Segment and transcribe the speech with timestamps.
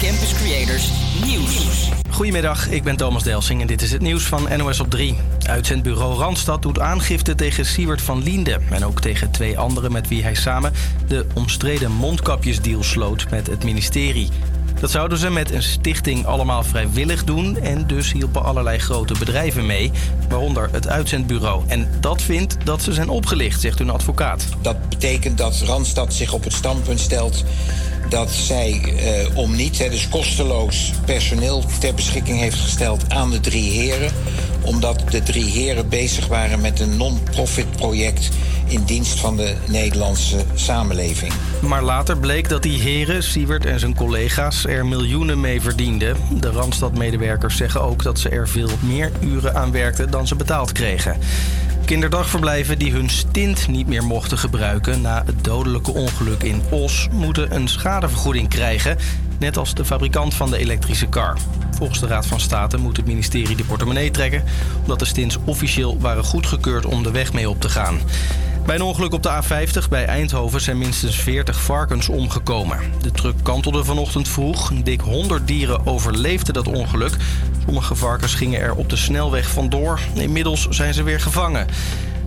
[0.00, 0.90] Campus Creators
[1.24, 1.88] Nieuws.
[2.10, 5.16] Goedemiddag, ik ben Thomas Delsing en dit is het nieuws van NOS op 3.
[5.42, 8.58] Uitzendbureau Randstad doet aangifte tegen Siewert van Liende...
[8.70, 10.72] en ook tegen twee anderen met wie hij samen
[11.06, 14.28] de omstreden mondkapjesdeal sloot met het ministerie.
[14.80, 17.56] Dat zouden ze met een stichting allemaal vrijwillig doen...
[17.56, 19.90] en dus hielpen allerlei grote bedrijven mee,
[20.28, 21.62] waaronder het uitzendbureau.
[21.66, 24.44] En dat vindt dat ze zijn opgelicht, zegt hun advocaat.
[24.62, 27.44] Dat betekent dat Randstad zich op het standpunt stelt
[28.08, 33.40] dat zij eh, om niet, hè, dus kosteloos personeel ter beschikking heeft gesteld aan de
[33.40, 34.12] drie heren.
[34.62, 38.28] Omdat de drie heren bezig waren met een non-profit project
[38.66, 41.32] in dienst van de Nederlandse samenleving.
[41.60, 46.16] Maar later bleek dat die heren, Siewert en zijn collega's, er miljoenen mee verdienden.
[46.40, 50.72] De Randstad-medewerkers zeggen ook dat ze er veel meer uren aan werkten dan ze betaald
[50.72, 51.16] kregen.
[51.88, 57.54] Kinderdagverblijven die hun stint niet meer mochten gebruiken na het dodelijke ongeluk in Os moeten
[57.54, 58.96] een schadevergoeding krijgen,
[59.38, 61.38] net als de fabrikant van de elektrische kar.
[61.70, 64.44] Volgens de Raad van State moet het ministerie de portemonnee trekken,
[64.80, 67.98] omdat de stints officieel waren goedgekeurd om de weg mee op te gaan.
[68.68, 72.78] Bij een ongeluk op de A50 bij Eindhoven zijn minstens 40 varkens omgekomen.
[73.02, 74.72] De truck kantelde vanochtend vroeg.
[74.82, 77.16] Dik 100 dieren overleefden dat ongeluk.
[77.64, 80.00] Sommige varkens gingen er op de snelweg vandoor.
[80.14, 81.66] Inmiddels zijn ze weer gevangen.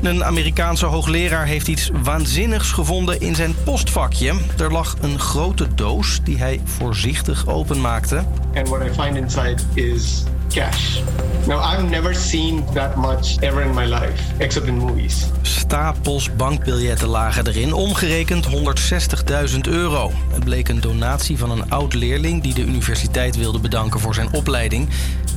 [0.02, 4.34] Een Amerikaanse hoogleraar heeft iets waanzinnigs gevonden in zijn postvakje.
[4.58, 8.24] Er lag een grote doos die hij voorzichtig openmaakte.
[8.56, 11.00] And what I find inside is cash.
[11.48, 15.26] Now, I've never seen that much ever in my life, except in movies.
[15.42, 20.12] Stapels bankbiljetten lagen erin, omgerekend 160.000 euro.
[20.34, 24.34] Het bleek een donatie van een oud leerling die de universiteit wilde bedanken voor zijn
[24.34, 24.90] opleiding.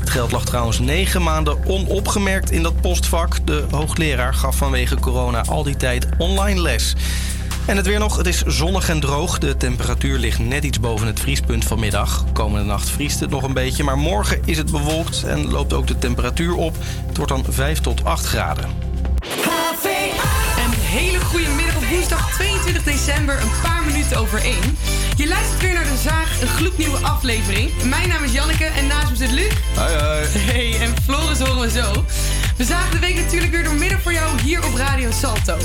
[0.05, 3.47] Het geld lag trouwens negen maanden onopgemerkt in dat postvak.
[3.47, 6.95] De hoogleraar gaf vanwege corona al die tijd online les.
[7.67, 9.39] En het weer nog, het is zonnig en droog.
[9.39, 12.25] De temperatuur ligt net iets boven het vriespunt vanmiddag.
[12.33, 15.87] Komende nacht vriest het nog een beetje, maar morgen is het bewolkt en loopt ook
[15.87, 16.77] de temperatuur op.
[17.07, 18.69] Het wordt dan 5 tot 8 graden.
[20.95, 24.79] Hele goede middag op woensdag 22 december, een paar minuten over één.
[25.17, 27.71] Je luistert weer naar De Zaag, een gloednieuwe aflevering.
[27.85, 29.53] Mijn naam is Janneke en naast me zit Luc.
[29.77, 30.27] Hoi hoi.
[30.27, 32.05] Hey, en Floris horen we zo.
[32.57, 35.57] We zagen de week natuurlijk weer door midden voor jou hier op Radio Salto.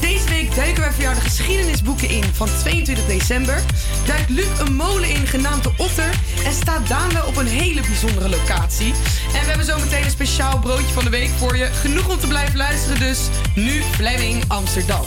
[0.00, 3.62] Deze week duiken wij voor jou de geschiedenisboeken in van 22 december.
[4.06, 6.10] Duikt Luc een molen in genaamd de Otter
[6.44, 8.92] en staat Daan wel op een hele bijzondere locatie.
[9.34, 11.64] En we hebben zo meteen een speciaal broodje van de week voor je.
[11.64, 13.18] Genoeg om te blijven luisteren dus.
[13.54, 15.06] Nu Fleming Amsterdam.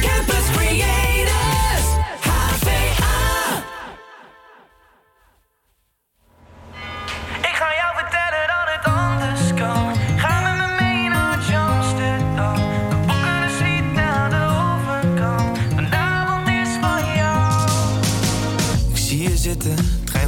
[0.00, 1.07] Campus Creators,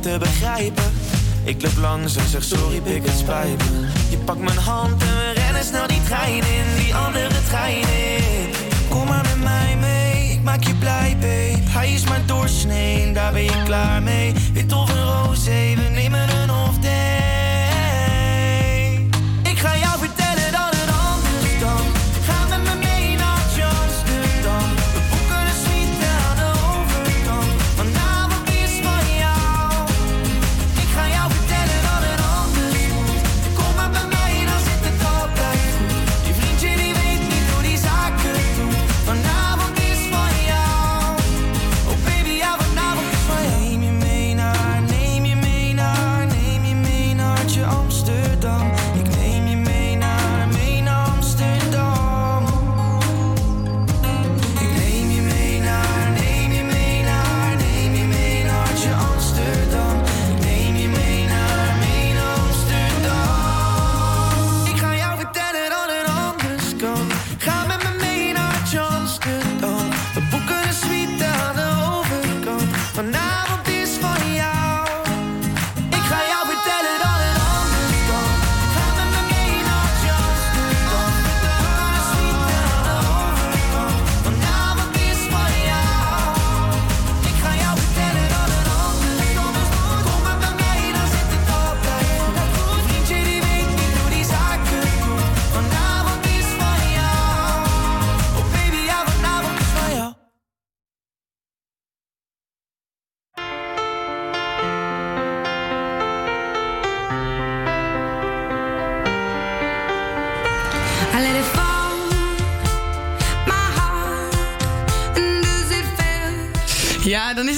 [0.00, 0.84] te begrijpen.
[1.44, 3.87] Ik loop langs en zeg sorry, pik het spijt me.
[4.28, 5.17] Je pakt mijn hand en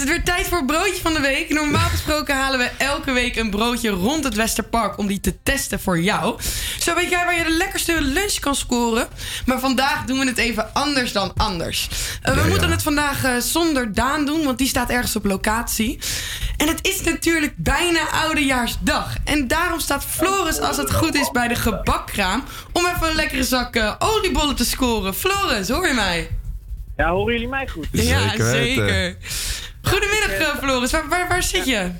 [0.00, 1.49] is het weer tijd voor het broodje van de week.
[1.50, 5.81] Normaal gesproken halen we elke week een broodje rond het Westerpark om die te testen
[5.81, 6.41] voor jou.
[6.79, 9.08] Zo weet jij waar je de lekkerste lunch kan scoren.
[9.47, 11.88] Maar vandaag doen we het even anders dan anders.
[12.23, 12.73] Eh, we Ja, moeten ja.
[12.75, 15.99] het vandaag eh, zonder Daan doen, want die staat ergens op locatie.
[16.56, 19.14] En het is natuurlijk bijna Oudejaarsdag.
[19.25, 22.44] En daarom staat Floris, als het goed is, bij de gebakkraam...
[22.73, 25.14] om even een lekkere zak eh, oliebollen te scoren.
[25.14, 26.31] Floris, hoor je mij?
[26.97, 27.87] Ja, horen jullie mij goed?
[27.91, 29.17] Ja, zeker.
[29.82, 30.93] Goedemiddag, eh, Floris.
[30.93, 31.91] Waar, waar, waar zit je?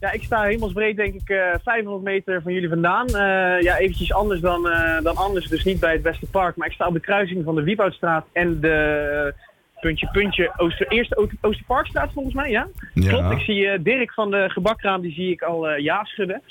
[0.00, 3.06] Ja, ik sta hemelsbreed denk ik eh 500 meter van jullie vandaan.
[3.06, 6.56] Eh, ja, eventjes anders dan, eh, dan anders, dus niet bij het Westerpark.
[6.56, 10.86] Maar ik sta op de kruising van de Wieboudstraat en de eh, puntje puntje Ooster,
[10.88, 12.66] eerste Oost- Oosterparkstraat volgens mij, ja?
[12.94, 13.08] Ja.
[13.08, 16.42] Klopt, ik zie eh, Dirk van de gebakkraam, die zie ik al eh, ja schudden.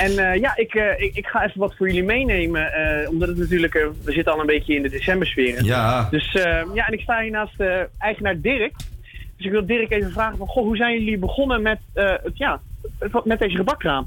[0.00, 3.28] En eh, ja, ik, eh, ik, ik ga even wat voor jullie meenemen, eh, omdat
[3.28, 5.64] het natuurlijk, eh, we zitten al een beetje in de decembersfeer.
[5.64, 6.08] Ja.
[6.10, 8.72] Dus eh, ja, en ik sta hier naast eh, eigenaar Dirk.
[9.44, 12.38] Dus ik wil Dirk even vragen van, goh, hoe zijn jullie begonnen met, eh, het,
[12.38, 12.60] ja,
[12.98, 14.06] het- met deze gebakkraam?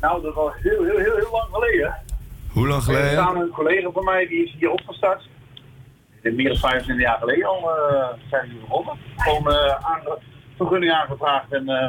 [0.00, 1.94] nou, dat was heel, heel, heel, heel lang geleden.
[2.52, 3.10] Hoe lang Er geleden?
[3.10, 5.28] staan een collega van mij, die is hier opgestart.
[6.22, 8.94] Meer dan 25 jaar geleden al eh, zijn we hier begonnen.
[9.16, 10.18] Gewoon eh aange-
[10.56, 11.88] vergunning aangevraagd en eh,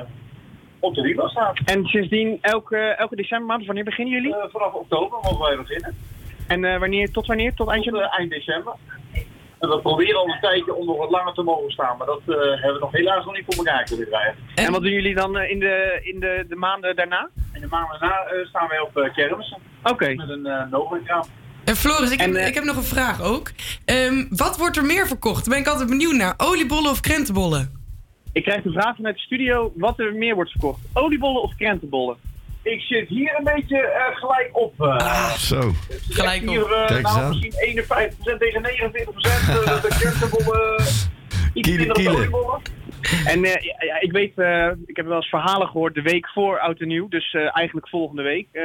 [0.80, 1.60] op de wielen staat.
[1.65, 4.36] En sindsdien elke, elke decembermaand, wanneer beginnen jullie?
[4.36, 5.95] Eh, vanaf oktober mogen wij beginnen.
[6.48, 7.54] En eh, wanneer, tot wanneer?
[7.54, 8.74] Tot eind Tot, eh, eind december.
[9.59, 12.21] En we proberen al een tijdje om nog wat langer te mogen staan, maar dat
[12.25, 14.35] eh, hebben we nog helaas nog niet voor elkaar kunnen krijgen.
[14.56, 17.29] En wat doen jullie dan eh, in, de, in de, de maanden daarna?
[17.53, 20.13] In de maanden daarna eh, staan wij op uh, kermissen Oké.
[20.13, 21.23] met een uh, Nova-kraam.
[21.65, 23.51] En Floris, ik heb, En, ik heb nog een vraag ook.
[23.85, 25.45] Ehm, wat wordt er meer verkocht?
[25.45, 26.33] Daar ben ik altijd benieuwd naar.
[26.38, 27.77] Oliebollen of krentenbollen?
[28.33, 30.79] Ik krijg de vraag vanuit de studio wat er meer wordt verkocht.
[30.94, 32.17] Oliebollen of krentenbollen?
[32.61, 34.73] Ik zit hier een beetje eh, gelijk op.
[34.81, 35.33] eh.
[35.33, 35.71] Zo.
[36.09, 36.47] Gelijk op.
[36.47, 40.81] Hier, eh, Kijk nou, misschien 51% tegen 49% uh, de krentenbollen.
[41.53, 42.29] iets Kiele, kiele.
[43.25, 46.59] En eh, ja, ik weet, eh, ik heb wel eens verhalen gehoord de week voor
[46.59, 48.47] Oud en Nieuw, dus eh, eigenlijk volgende week.
[48.51, 48.63] Eh,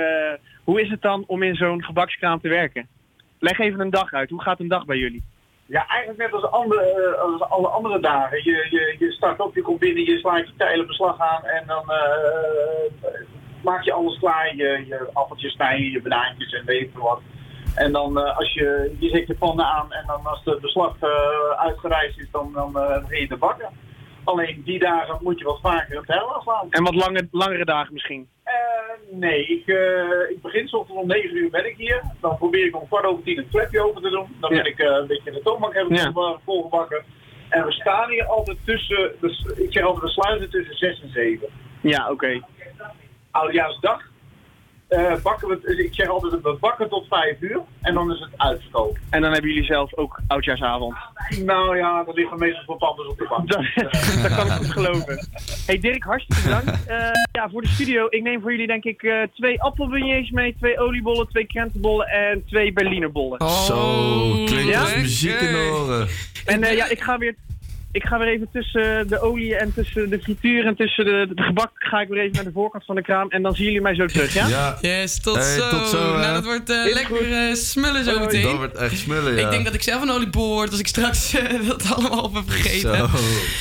[0.64, 2.88] hoe is het dan om in zo'n gebakskraam te werken?
[3.38, 4.30] Leg even een dag uit.
[4.30, 5.24] Hoe gaat een dag bij jullie?
[5.66, 8.36] Ja, eigenlijk net als, andere, eh, als alle andere dagen.
[8.44, 11.64] Je, je, je start op, je komt binnen, je slaat je tijlen beslag aan en
[11.66, 13.10] dan eh,
[13.64, 14.56] maak je alles klaar.
[14.56, 17.20] Je, je appeltjes snijden, je banaantjes en weet veel wat.
[17.74, 20.96] En dan eh, als je, je zet je pannen aan en dan als de beslag
[21.00, 21.10] eh,
[21.56, 23.68] uitgereisd is, dan, dan begin je te bakken.
[24.24, 26.66] Alleen die dagen moet je wat vaker het heil aanslaan.
[26.70, 28.28] En wat lange, langere dagen misschien?
[29.10, 29.66] Nee, ik,
[30.30, 32.02] ik begin soms om 9 uur ben ik hier.
[32.20, 34.36] Dan probeer ik om kwart over tien het klepje open te doen.
[34.40, 34.62] Dan Ja.
[34.62, 36.12] ben ik een beetje de toonbank hebben Ja.
[36.12, 37.04] vol- volgebakken.
[37.48, 41.10] En we staan hier altijd tussen, dus ik zeg altijd we sluiten tussen 6 en
[41.10, 41.48] 7.
[41.80, 42.40] Ja, oké.
[43.34, 44.00] Oudjaarsdag
[44.88, 48.28] eh, bakken we, ik zeg altijd we bakken tot 5 uur en dan is het
[48.36, 48.98] uitverkoop.
[49.10, 50.94] En dan hebben jullie zelf ook oudjaarsavond.
[51.44, 53.48] Nou ja, er liggen meestal wat anders op de bank.
[53.48, 53.64] Dat,
[54.22, 55.28] dat kan ik goed geloven.
[55.66, 56.72] Hey Dirk, hartstikke bedankt.
[56.94, 58.06] Eh, ja, voor de studio.
[58.08, 62.44] Ik neem voor jullie denk ik eh, twee appelbeignets mee, twee oliebollen, twee krentenbollen en
[62.46, 63.48] twee Berlinerbollen.
[63.50, 64.80] Zo, klinkt Ja?
[64.80, 66.08] als muziek in de oren.
[66.44, 67.34] En eh, ja, ik ga weer.
[67.94, 71.42] Ik ga weer even tussen de olie en tussen de frituur en tussen de, de
[71.42, 73.80] gebak ga ik weer even naar de voorkant van de kraam en dan zien jullie
[73.80, 74.46] mij zo terug, ja?
[74.46, 75.68] Ja, Yes, tot Hey, zo.
[75.70, 78.42] tot zo, nou, dat wordt eh, lekker eh, smullen zo meteen.
[78.42, 79.44] dat wordt echt smullen, ja.
[79.44, 82.34] Ik denk dat ik zelf een oliebol word als ik straks eh, dat allemaal op
[82.34, 82.96] heb gegeten.
[82.96, 83.06] Zo.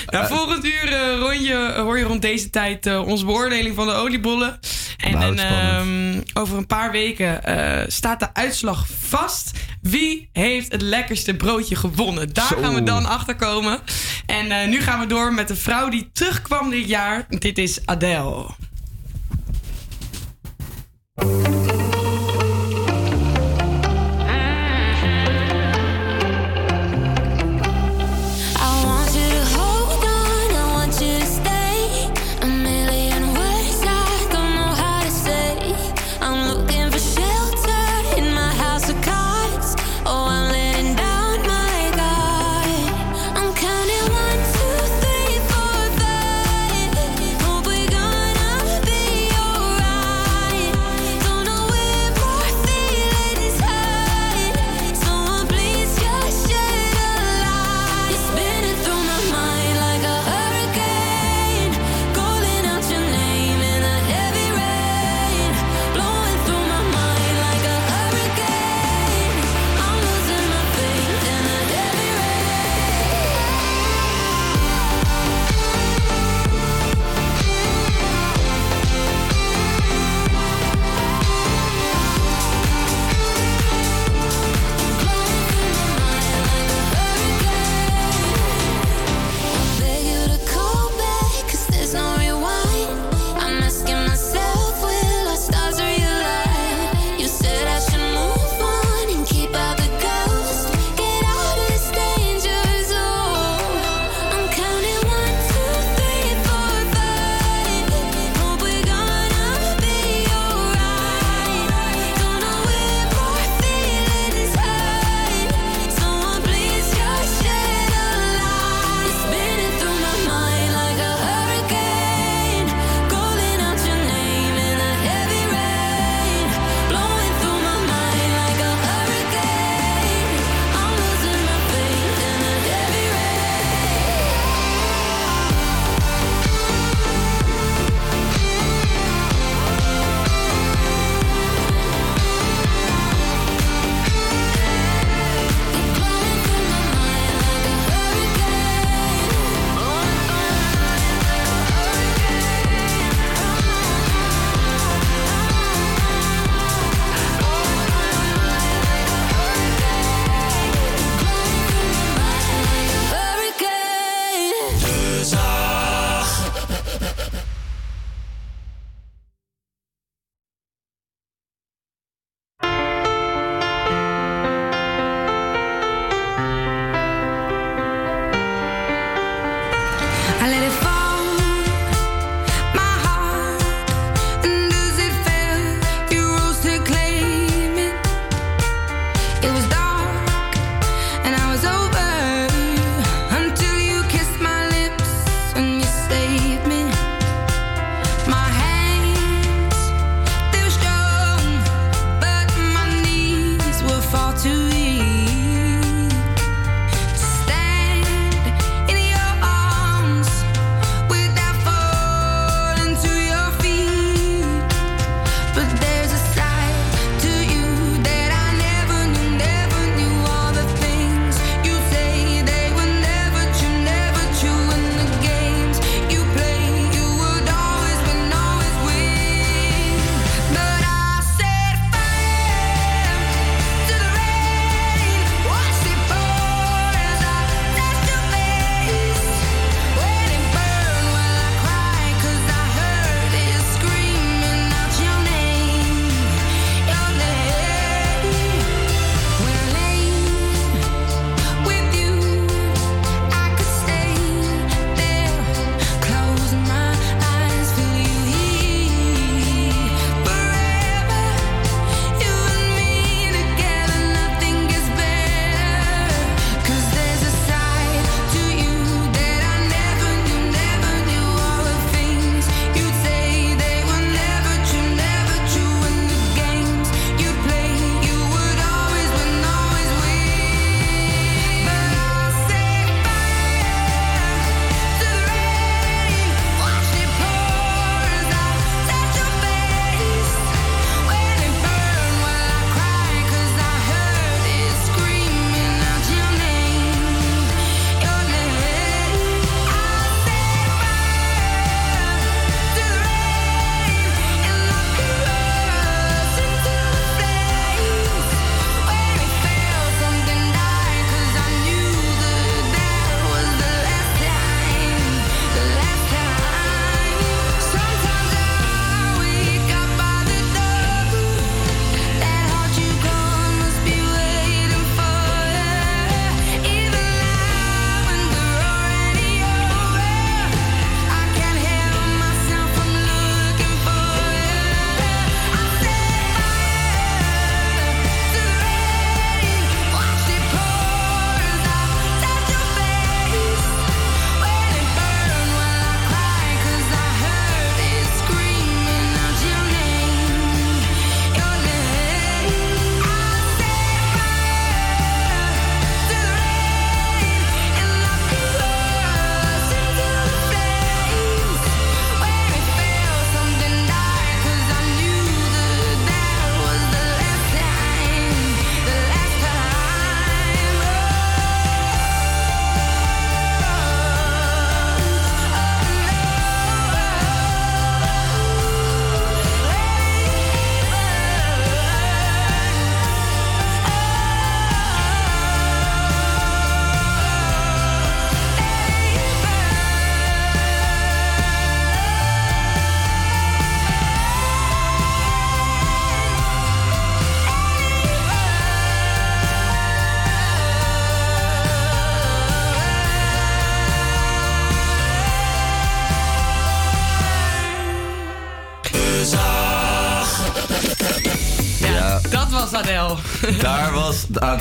[0.05, 3.93] Nou, volgend uur eh, rondje, hoor je rond deze tijd eh, onze beoordeling van de
[3.93, 4.59] oliebollen.
[4.97, 6.23] En Nou, spannend.
[6.33, 9.51] ehm, over een paar weken eh, staat de uitslag vast.
[9.83, 12.33] Wie heeft het lekkerste broodje gewonnen?
[12.33, 12.57] Daar Zo.
[12.61, 13.79] gaan we dan achter komen.
[14.25, 17.25] En eh, nu gaan we door met de vrouw die terugkwam dit jaar.
[17.29, 18.45] Dit is Adele.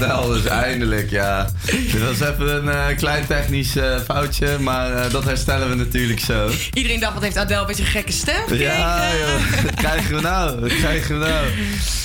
[0.05, 1.51] Adele dus eindelijk, ja.
[1.65, 6.21] Dit was even een eh, klein technisch eh, foutje, maar eh, dat herstellen we natuurlijk
[6.21, 6.51] zo.
[6.73, 9.19] Iedereen dacht, wat heeft Adele een beetje een gekke stem Ja, gekregen?
[9.19, 9.63] joh.
[9.65, 10.61] Wat krijgen we nou?
[10.61, 11.47] Wat krijgen we nou?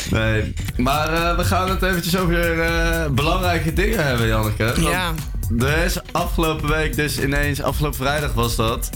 [0.09, 0.53] Nee.
[0.77, 4.73] Maar we gaan het eventjes over belangrijke dingen hebben, Janneke.
[4.79, 5.13] Ja.
[5.59, 8.89] Er is afgelopen week dus ineens, afgelopen vrijdag was dat.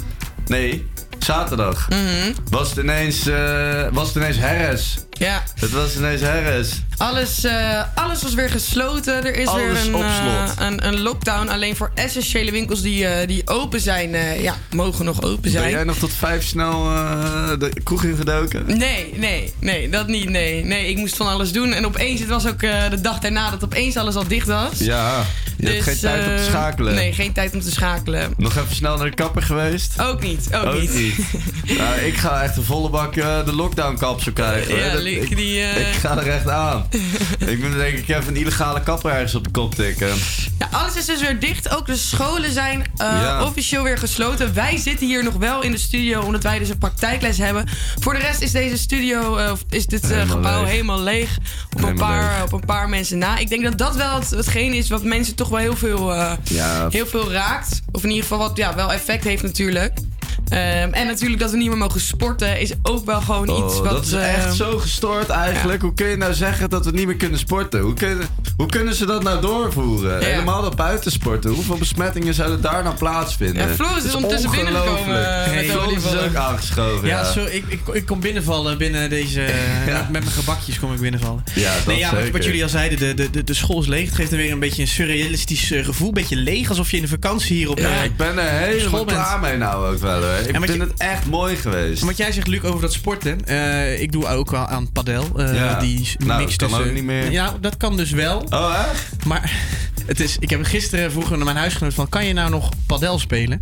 [0.45, 0.87] Nee,
[1.23, 1.87] zaterdag.
[1.89, 2.33] Mhm.
[2.49, 4.97] Was het ineens, eh, was het ineens Harris.
[5.11, 5.43] Ja.
[5.59, 6.81] Het was ineens Harris.
[6.97, 9.25] Alles, eh, alles was weer gesloten.
[9.25, 11.47] Er is Alles weer een, op eh, een, een lockdown.
[11.49, 15.69] Alleen voor essentiële winkels die, die open zijn, ja, mogen nog open Ben zijn.
[15.71, 16.83] jij nog tot vijf snel
[17.59, 18.77] de kroeg ingedoken?
[18.77, 20.29] Nee, nee, nee, dat niet.
[20.29, 21.73] Nee, nee, ik moest van alles doen.
[21.73, 24.77] En opeens, het was ook de dag daarna dat opeens alles al dicht was.
[24.77, 25.25] Ja,
[25.61, 26.93] je hebt geen tijd om te eh, schakelen.
[26.95, 28.33] Nee, geen tijd om te schakelen.
[28.37, 30.01] Nog even snel naar de kapper geweest?
[30.01, 30.93] Ook niet, ook, Ook niet.
[30.93, 31.17] niet.
[31.77, 34.75] nou, ik ga echt een volle bak eh, de lockdown kapsel krijgen.
[34.75, 34.93] Ja.
[34.93, 36.85] Dat- ik, die, eh, ik ga er echt aan.
[37.45, 40.13] ik moet denk ik even een illegale kapper ergens op de kop tikken.
[40.59, 41.75] Ja, alles is dus weer dicht.
[41.75, 43.43] Ook de scholen zijn Ja.
[43.43, 44.53] officieel weer gesloten.
[44.53, 47.67] Wij zitten hier nog wel in de studio, omdat wij dus een praktijkles hebben.
[47.99, 50.71] Voor de rest is deze studio, of is dit Helemaal gebouw leeg.
[50.71, 51.37] helemaal leeg.
[51.75, 52.43] Op een, paar, leeg.
[52.43, 53.37] op een paar mensen na.
[53.37, 56.31] Ik denk dat dat wel het, hetgeen is wat mensen toch wel heel veel, eh,
[56.43, 56.87] Ja.
[56.89, 57.81] heel veel raakt.
[57.91, 59.93] Of in ieder geval wat ja, wel effect heeft natuurlijk.
[60.47, 63.83] Ehm, en natuurlijk dat we niet meer mogen sporten is ook wel gewoon iets Oh,
[63.83, 63.91] wat...
[63.91, 65.81] dat is eh, echt zo gestoord eigenlijk.
[65.81, 67.79] Hoe kun je nou zeggen dat we niet meer kunnen sporten?
[67.79, 70.19] Hoe kunnen, hoe kunnen ze dat nou doorvoeren?
[70.19, 70.25] Ja.
[70.25, 71.51] Helemaal dat buitensporten.
[71.51, 73.67] Hoeveel besmettingen zouden daar nou plaatsvinden?
[73.67, 77.07] Ja, Floris is ondertussen binnengekomen, eh, met de Floris is ook aangeschoven.
[77.07, 79.39] Ja, Ja, sorry, ik, ik, ik kom binnenvallen binnen deze...
[79.87, 80.07] Ja.
[80.11, 81.43] Met mijn gebakjes kom ik binnenvallen.
[81.53, 82.31] Ja, dat nee, ja, wat, zeker.
[82.33, 84.05] wat jullie al zeiden, de, de, de, de school is leeg.
[84.05, 86.07] Het geeft er weer een beetje een surrealistisch eh, gevoel.
[86.07, 88.49] Een beetje leeg, alsof je in de vakantie hier op Ja, eh, ik ben er
[88.49, 90.21] helemaal klaar mee nou ook wel.
[90.37, 90.47] Hoor.
[90.47, 92.03] Ik vind je- het echt mooi geweest.
[92.03, 93.45] Wat jij zegt, Luc, over dat sporten.
[93.45, 95.25] eh, ik doe ook wel aan padel.
[95.37, 95.79] eh, Ja.
[95.79, 96.85] Die Nou, mix kan tussen...
[96.87, 97.31] ook niet meer.
[97.31, 98.45] Ja, dat kan dus wel.
[98.49, 99.25] Oh, echt?
[99.25, 99.51] Maar
[100.05, 102.09] het is, ik heb gisteren vroeger naar mijn huisgenoot van...
[102.09, 103.59] kan je nou nog padel spelen?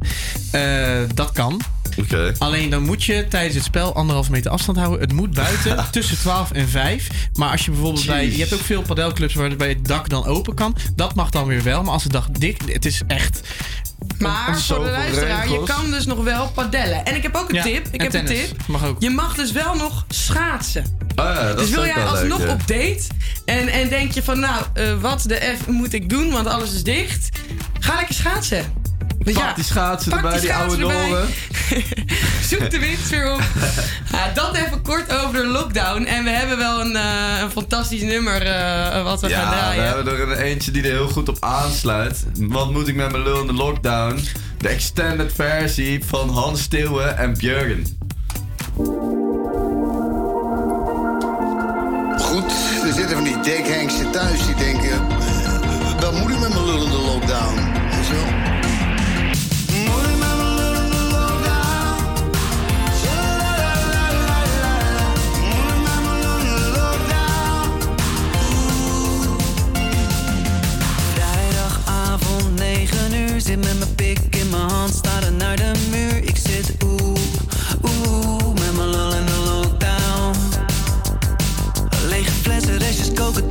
[0.51, 1.62] Eh, dat kan.
[1.99, 2.33] Oké.
[2.38, 4.99] Alleen dan moet je tijdens het spel anderhalve meter afstand houden.
[4.99, 7.07] Het moet buiten tussen 12 en 5.
[7.33, 8.31] Maar als je bijvoorbeeld bij...
[8.31, 10.75] Je hebt ook veel padelclubs waarbij het dak dan open kan.
[10.95, 11.83] Dat mag dan weer wel.
[11.83, 12.62] Maar als het dak dik...
[12.65, 13.41] Het is echt...
[14.17, 17.05] Maar voor de luisteraar, je kan dus nog wel padellen.
[17.05, 17.88] En ik heb ook een Ja, tip.
[17.91, 18.67] Ik heb een tip.
[18.67, 19.01] Mag ook.
[19.01, 20.97] Je mag dus wel nog schaatsen.
[21.15, 22.53] Ja, dat dus is wil jij alsnog leuk, ja.
[22.53, 23.01] op date
[23.45, 26.73] en, en denk je van nou, eh, wat de F moet ik doen, want alles
[26.73, 27.29] is dicht.
[27.79, 28.79] Ga lekker schaatsen.
[29.36, 31.08] Pak die schaatsen pak erbij, die oude schaatsen erbij.
[31.10, 31.28] doren.
[32.50, 33.42] Zoek de wind weer op.
[34.12, 36.04] Ja, dat even kort over de lockdown.
[36.06, 39.56] En we hebben wel een, eh, een fantastisch nummer eh, wat we gaan Ja, we
[39.56, 39.84] draaien.
[39.84, 42.26] hebben er een eentje die er heel goed op aansluit.
[42.38, 44.20] Wat moet ik met mijn lul in de lockdown?
[44.58, 47.98] De extended versie van Hans Steeuwen en Björgen.
[52.20, 52.52] Goed,
[52.86, 54.89] er zitten van die dekhengsten thuis die denken...
[54.92, 57.79] eh, wat moet ik met mijn lul in de lockdown?
[73.49, 76.23] Zit met mijn pik in mijn hand, staren naar de muur.
[76.23, 77.19] Ik zit oeh,
[77.83, 80.35] oeh, met mijn lul in de lockdown.
[82.09, 83.47] Lege flessen, restjes koken,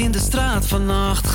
[0.00, 1.29] in de straat vannacht.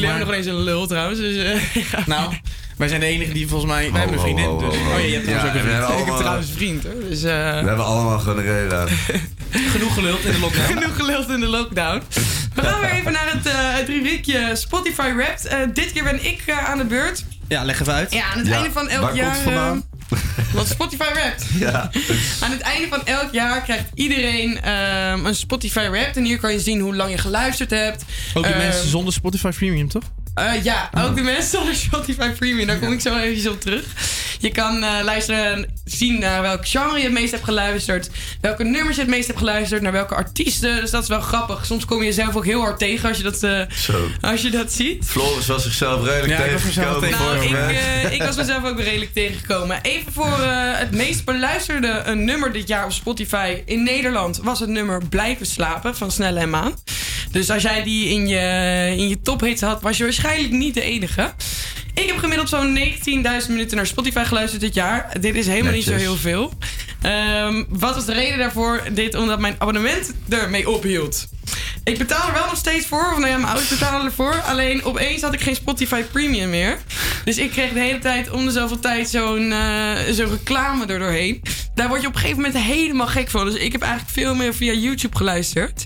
[0.00, 1.18] Jullie maar- hebben nog eens een lul trouwens.
[1.18, 2.06] Dus, eh.
[2.14, 2.32] Nou,
[2.76, 3.90] wij zijn de enige die volgens mij...
[3.90, 4.44] Wij hebben een vriendin.
[4.44, 4.78] ho, ho, dus.
[4.78, 4.92] ho.
[4.92, 6.00] Oh ja, je hebt trouwens Ja, ook een vriend.
[6.00, 6.92] Ik heb trouwens een vriend hoor.
[7.08, 8.88] Dus, eh, We hebben allemaal gewoon een.
[9.72, 10.66] Genoeg geluld in de lockdown.
[10.78, 12.02] Genoeg geluld in de lockdown.
[12.54, 15.46] We gaan weer even naar het, eh het rubriekje Spotify Wrapped.
[15.46, 17.24] Eh, dit keer ben ik eh, aan de beurt.
[17.48, 18.12] Ja, leg even uit.
[18.12, 19.24] Ja, aan het einde van elk waar jaar.
[19.24, 19.84] komt het vandaan?
[20.54, 21.46] wat Spotify Wrapped.
[21.58, 21.90] Ja.
[22.44, 26.16] Aan het einde van elk jaar krijgt iedereen ehm, een Spotify Wrapped.
[26.16, 28.04] En hier kan je zien hoe lang je geluisterd hebt.
[28.34, 30.02] Ook de Ehm, mensen zonder Spotify Premium, toch?
[30.34, 32.66] eh, ja, ook de mensen zonder Spotify Premium.
[32.66, 33.84] Daar kom ik zo even op terug.
[34.40, 38.10] Je kan eh, luisteren, zien naar welk genre je het meest hebt geluisterd.
[38.40, 39.82] Welke nummers je het meest hebt geluisterd.
[39.82, 40.80] Naar welke artiesten.
[40.80, 41.66] Dus dat is wel grappig.
[41.66, 44.08] Soms kom je jezelf ook heel hard tegen als je dat, eh, Zo.
[44.20, 45.04] als je dat ziet.
[45.04, 48.04] Floris was zichzelf redelijk Ja, ik was mezelf tegengekomen Nou, vorige ik, week.
[48.10, 49.78] eh, ik was mezelf ook redelijk tegengekomen.
[49.82, 54.68] Even voor eh, het meest beluisterde nummer dit jaar op Spotify in Nederland was het
[54.68, 56.74] nummer Blijven slapen van Snelle en Maan.
[57.30, 60.82] Dus als jij die in je, in je tophits had, was je waarschijnlijk niet de
[60.82, 61.32] enige.
[61.94, 65.20] Ik heb gemiddeld zo'n 19.000 minuten naar Spotify geluisterd dit jaar.
[65.20, 66.52] Dit is helemaal niet zo heel veel.
[67.02, 68.82] Ehm, wat was de reden daarvoor?
[68.92, 71.28] Dit omdat mijn abonnement ermee ophield.
[71.84, 73.10] Ik betaal er wel nog steeds voor.
[73.12, 74.34] Of nou ja, mijn ouders betalen ervoor.
[74.40, 76.78] Alleen opeens had ik geen Spotify Premium meer.
[77.24, 80.98] Dus ik kreeg de hele tijd om de zoveel tijd zo'n eh, zo'n reclame er
[80.98, 81.42] doorheen.
[81.74, 83.44] Daar word je op een gegeven moment helemaal gek van.
[83.44, 85.84] Dus ik heb eigenlijk veel meer via YouTube geluisterd.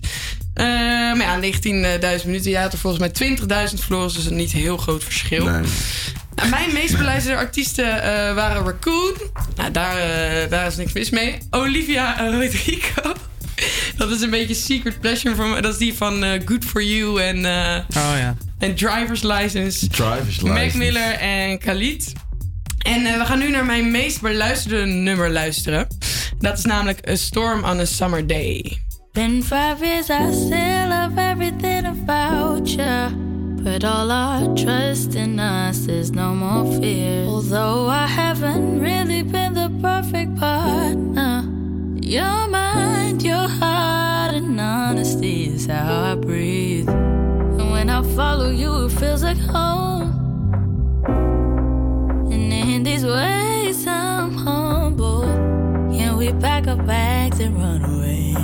[0.55, 2.53] Eh, maar ja, 19.000 minuten.
[2.55, 3.37] Er volgens mij
[3.69, 4.07] 20.000 verloren.
[4.07, 5.45] Dus dat is een niet heel groot verschil.
[5.45, 5.63] Nee.
[6.35, 9.15] Nou, mijn meest beluisterde artiesten eh, waren Raccoon.
[9.57, 11.39] Nou, daar, eh, daar is niks mis mee.
[11.51, 13.13] Olivia Rodrigo.
[13.97, 15.61] Dat is een beetje secret pleasure voor me.
[15.61, 18.37] Dat is die van Good For You en, eh, Oh ja.
[18.59, 19.89] en Driver's License.
[19.89, 20.79] Driver's Mac license.
[20.79, 22.13] Miller en Khalid.
[22.79, 25.87] En we gaan nu naar mijn meest beluisterde nummer luisteren.
[26.39, 28.79] Dat is namelijk A Storm on a Summer Day.
[29.15, 33.63] Been five years, I still love everything about you.
[33.63, 37.25] But all our trust in us is no more fear.
[37.25, 41.49] Although I haven't really been the perfect partner,
[42.03, 46.89] your mind, your heart, and honesty is how I breathe.
[46.89, 50.11] And when I follow you, it feels like home.
[52.33, 55.23] And in these ways, I'm humble.
[55.97, 58.44] Can we pack our bags and run away?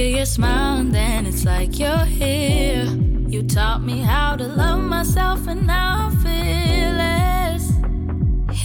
[0.00, 2.86] Think your smile and then it's like you're here.
[3.28, 7.62] You taught me how to love myself and now I feel it.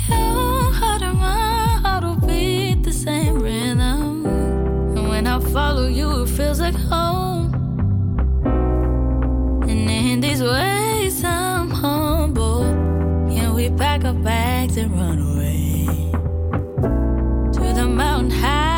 [0.08, 4.26] Your heart and my heart will beat the same rhythm.
[4.95, 7.54] And when I follow you, it feels like home.
[9.67, 12.63] And in these ways, I'm humble.
[13.30, 15.86] Can we pack our bags and run away?
[17.56, 18.75] To the mountain high,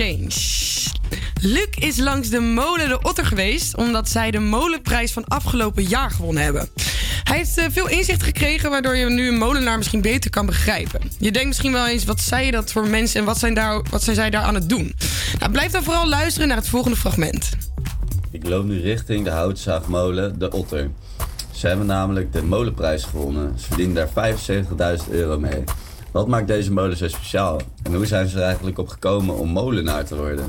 [0.00, 0.30] change.
[1.40, 3.76] Luc is langs de molen de Otter geweest...
[3.76, 6.68] omdat zij de molenprijs van afgelopen jaar gewonnen hebben.
[7.24, 8.70] Hij heeft eh, veel inzicht gekregen...
[8.70, 11.00] waardoor je nu een molenaar misschien beter kan begrijpen.
[11.18, 13.20] Je denkt misschien wel eens, wat zei dat voor mensen...
[13.20, 14.94] en wat zijn, daar, wat zijn zij daar aan het doen?
[15.38, 17.50] Nou, blijf dan vooral luisteren naar het volgende fragment.
[18.30, 20.90] Ik loop nu richting de houtzaagmolen De Otter.
[21.50, 23.58] Ze hebben namelijk de molenprijs gewonnen.
[23.58, 25.64] Ze verdienen daar 75.000 euro mee.
[26.10, 27.60] Wat maakt deze molen zo speciaal?
[27.82, 30.46] En hoe zijn ze er eigenlijk op gekomen om molenaar te worden?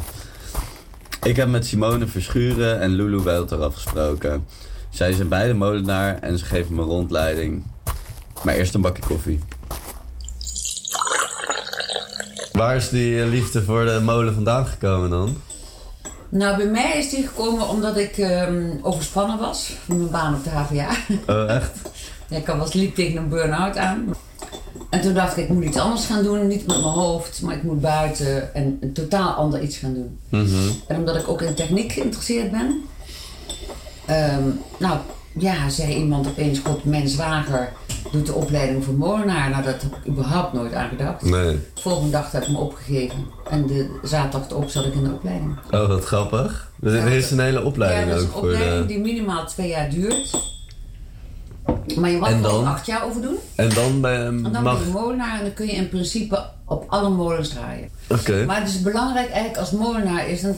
[1.23, 4.45] Ik heb met Simone Verschuren en Lulu Welter afgesproken.
[4.89, 7.63] Zij zijn beide molenaar en ze geven me rondleiding.
[8.43, 9.39] Maar eerst een bakje koffie.
[12.51, 15.37] Waar is die eh, liefde voor de molen vandaan gekomen dan?
[16.29, 20.43] Nou, bij mij is die gekomen omdat ik ehm, overspannen was van mijn baan op
[20.43, 20.89] de HVA.
[21.27, 21.71] Oh, echt?
[22.27, 24.15] Ja, ik was liep tegen een burn-out aan.
[24.91, 26.47] En toen dacht ik, ik moet iets anders gaan doen.
[26.47, 30.19] Niet met mijn hoofd, maar ik moet buiten en een totaal ander iets gaan doen.
[30.29, 30.69] Mhm.
[30.87, 32.81] En omdat ik ook in techniek geïnteresseerd ben.
[34.05, 34.43] ehm,
[34.79, 34.97] nou,
[35.37, 37.71] ja, zei iemand opeens, god, mijn zwager
[38.11, 39.49] doet de opleiding voor molenaar.
[39.49, 41.21] Nou, dat heb ik überhaupt nooit aan gedacht.
[41.21, 41.59] Nee.
[41.73, 43.25] De volgende dag heb ik me opgegeven.
[43.49, 45.57] En de zaterdag erop zat ik in de opleiding.
[45.71, 46.71] Oh, wat grappig.
[46.83, 48.87] Er is een hele opleiding ja, dat is ook een voor opleiding de...
[48.87, 50.39] die minimaal twee jaar duurt.
[51.95, 52.65] Maar je mag En er dan?
[52.65, 53.35] acht jaar over doen.
[53.55, 54.77] En dan ben En dan mag...
[54.77, 57.89] ben je molenaar en dan kun je in principe op alle molens draaien.
[58.09, 58.45] Oké.
[58.45, 60.55] Maar het is belangrijk eigenlijk als molenaar is dat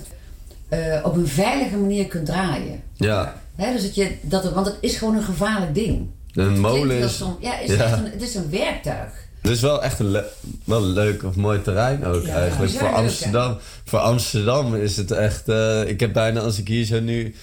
[0.69, 2.81] je op een veilige manier kunt draaien.
[2.95, 3.41] Ja.
[3.55, 6.07] Hè, dus dat je, dat, want het is gewoon een gevaarlijk ding.
[6.33, 7.23] Een molen is...
[7.39, 7.97] Ja, is Ja.
[7.97, 9.11] Een, het is een werktuig.
[9.41, 10.25] Het is wel echt een, le-
[10.63, 12.71] wel leuk of mooi terrein ook Ja, eigenlijk.
[12.71, 15.49] Voor leuk, Amsterdam, voor Amsterdam is het echt...
[15.49, 17.35] eh, ik heb bijna, als ik hier zo nu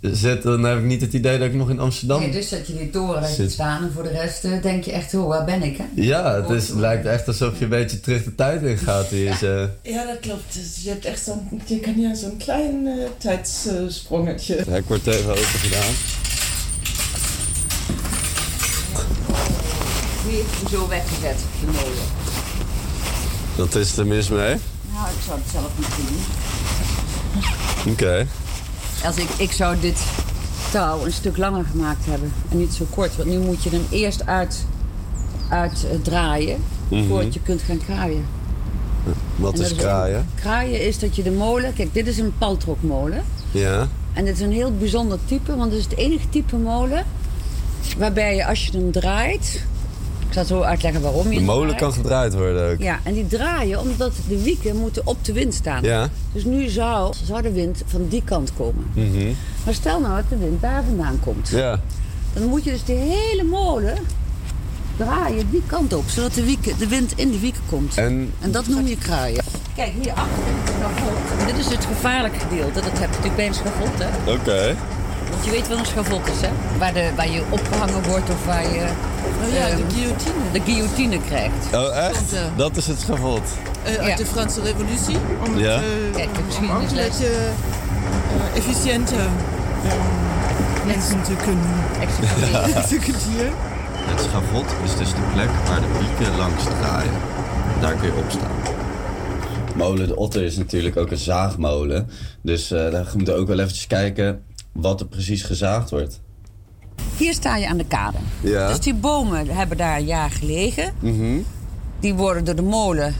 [0.00, 2.20] zit, dan heb ik niet het idee dat ik nog in Amsterdam...
[2.20, 4.92] Nee, dus dat je die toren ziet staan en voor de rest eh, denk je
[4.92, 5.84] echt, oh, waar ben ik hè?
[5.94, 9.38] Ja, het is, lijkt echt alsof je een beetje terug de tijd in gaat hier.
[9.82, 10.54] Ja, dat klopt.
[10.54, 14.56] Dus je hebt echt zo'n, je kan ja zo'n klein eh, tijdssprongetje.
[14.56, 15.92] Het hek wordt even open gedaan.
[20.26, 22.06] Die heeft hem zo weggezet, de molen.
[23.56, 24.56] Dat is er mis mee.
[24.92, 27.92] Nou, ik zou het zelf niet doen.
[27.92, 28.26] Oké.
[29.04, 30.02] Als ik, ik zou dit
[30.70, 33.16] touw een stuk langer gemaakt hebben en niet zo kort.
[33.16, 34.64] Want nu moet je hem eerst uit,
[35.48, 36.58] uit eh, draaien
[36.88, 37.08] Mhm.
[37.08, 38.24] voordat je kunt gaan kraaien.
[39.36, 40.26] Wat En is kraaien?
[40.34, 41.72] Kraaien is dat je de molen...
[41.74, 43.24] Kijk, dit is een paltrokmolen.
[43.50, 43.88] Ja.
[44.12, 47.04] En dit is een heel bijzonder type, want het is het enige type molen...
[47.98, 49.62] waarbij je als je hem draait...
[50.28, 51.82] Ik zal zo uitleggen waarom je De molen draait.
[51.82, 52.78] kan gedraaid worden ook.
[52.82, 55.82] Ja, en die draaien omdat de wieken moeten op de wind staan.
[55.82, 56.08] Ja.
[56.32, 58.84] Dus nu zou, zou de wind van die kant komen.
[58.94, 59.32] Mhm.
[59.64, 61.48] Maar stel nou dat de wind daar vandaan komt.
[61.48, 61.80] Ja.
[62.32, 63.96] Dan moet je dus de hele molen
[64.96, 67.96] draaien die kant op, zodat de, wieken, de wind in de wieken komt.
[67.96, 69.44] En En dat noem je kraaien.
[69.74, 71.46] Kijk, hier achter het schavot.
[71.46, 72.72] Dit is het gevaarlijke gedeelte.
[72.72, 74.32] Dat heb je natuurlijk bij een schavot, hè.
[74.32, 74.76] Oké.
[75.38, 76.48] Want je weet wat een schavot is, hè?
[76.78, 78.86] Waar, de, waar je opgehangen wordt of waar je...
[79.44, 80.34] Oh ja, de ehm, guillotine.
[80.52, 81.74] De guillotine krijgt.
[81.74, 82.32] Oh, echt?
[82.32, 83.40] Eh, Dat is het schavot.
[83.82, 84.16] Eh, uit Ja.
[84.16, 85.16] de Franse revolutie.
[85.46, 85.74] Om het Ja.
[85.74, 86.90] eh, om geschiedenisles.
[86.90, 89.92] een beetje eh, efficiënter eh,
[90.86, 91.74] mensen te kunnen
[92.74, 93.52] executeren.
[94.10, 97.12] Het schavot is dus de plek waar de wieken langs draaien.
[97.80, 98.74] Daar kun je op staan.
[99.74, 102.08] Molen de Otter is natuurlijk ook een zaagmolen.
[102.42, 106.20] Dus eh daar moeten we ook wel eventjes kijken wat er precies gezaagd wordt.
[107.16, 108.16] Hier sta je aan de kade.
[108.40, 108.68] Ja.
[108.68, 110.94] Dus die bomen hebben daar een jaar gelegen.
[111.00, 111.38] Mhm.
[112.00, 113.14] Die worden door de molen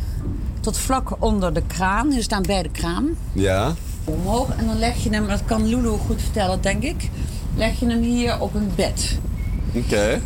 [0.61, 2.11] tot vlak onder de kraan.
[2.11, 3.09] Hier staan bij de kraan.
[3.33, 3.75] Ja.
[4.05, 4.57] Omhoog.
[4.57, 7.09] En dan leg je hem, dat kan Lulu goed vertellen, denk ik.
[7.57, 9.19] Leg je hem hier op een bed.
[9.75, 10.21] Oké.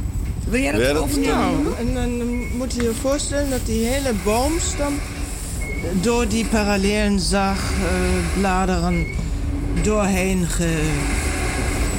[0.48, 1.62] Wil jij dat, Wil jij dat overnemen?
[1.62, 4.92] Nou, en dan moet je je voorstellen dat die hele boomstam
[6.00, 9.06] door die parallellen zaagbladeren
[9.82, 10.90] doorheen ge-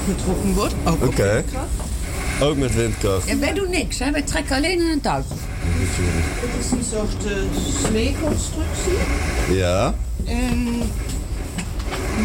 [0.06, 0.74] getrokken wordt.
[0.84, 1.34] Ook Oké.
[1.34, 1.68] windkracht.
[2.42, 3.28] Ook met windkracht.
[3.28, 4.12] En wij doen niks, hè?
[4.12, 5.22] wij trekken alleen in een touw.
[5.26, 7.32] Het is een soort uh,
[7.88, 8.98] smeeconstructie.
[9.58, 9.94] Ja.
[10.26, 10.68] En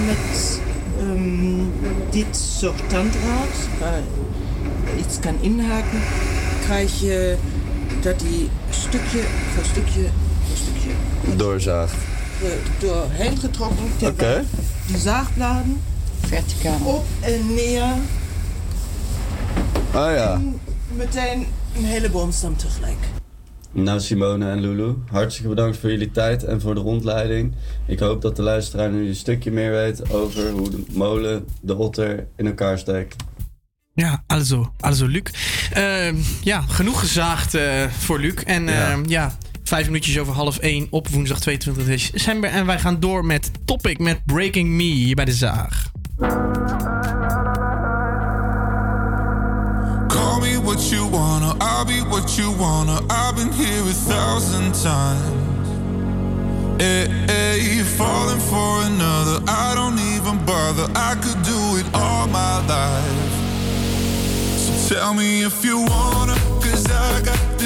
[0.06, 0.60] met
[1.00, 1.64] ehm,
[2.10, 4.00] dit soort tandraad, waar
[4.94, 6.00] je iets kan inhaken,
[6.64, 7.36] krijg je
[8.00, 9.20] dat die stukje
[9.54, 10.00] voor stukje
[10.48, 10.90] voor stukje
[11.36, 11.92] Doorzaag.
[12.42, 12.48] eh,
[12.78, 13.84] doorheen getrokken.
[14.02, 14.44] Oké.
[14.88, 15.80] Die zaagbladen
[16.26, 17.82] verticaal op en neer.
[19.92, 20.32] Ah ja.
[20.32, 20.60] En
[20.96, 22.96] meteen een hele boomstam tegelijk.
[23.72, 27.54] Nou Simone en Lulu, hartstikke bedankt voor jullie tijd en voor de rondleiding.
[27.86, 31.76] Ik hoop dat de luisteraar nu een stukje meer weet over hoe de molen, de
[31.76, 33.16] otter, in elkaar steekt.
[33.94, 35.22] Ja, also, also Luc.
[35.72, 38.34] Eh, ja, genoeg gezaagd eh, voor Luc.
[38.34, 38.98] En Ja.
[39.06, 39.36] ja.
[39.68, 42.50] Vijf minuutjes over half één op woensdag 22 december.
[42.50, 45.90] En wij gaan door met Topic met Breaking Me hier bij de Zaag.
[50.06, 53.00] Call me what you wanna, I'll be what you wanna.
[53.08, 55.68] I've been here a thousand times.
[56.76, 60.88] Hey, hey, falling for another, I don't even bother.
[60.94, 63.32] I could do it all my life.
[64.56, 67.57] So tell me if you wanna, cause I got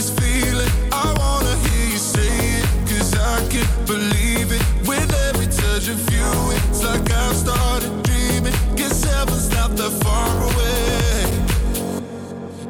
[3.53, 4.63] can't believe it.
[4.89, 8.55] With every touch of you, it's like I've started dreaming.
[8.77, 11.21] Guess heaven's not that far away.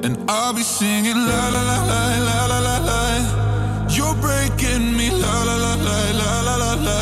[0.03, 3.03] And I'll be singing la la la la la la la la.
[3.97, 7.01] You're breaking me la la la la la la la la.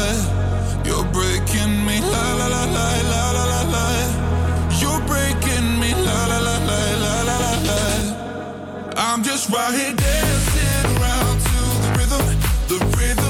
[0.84, 3.86] You're breaking me la la la la la la la la.
[4.80, 7.80] You're breaking me la la la la la la la la.
[8.96, 12.24] I'm just right here dancing around to the rhythm,
[12.72, 13.29] the rhythm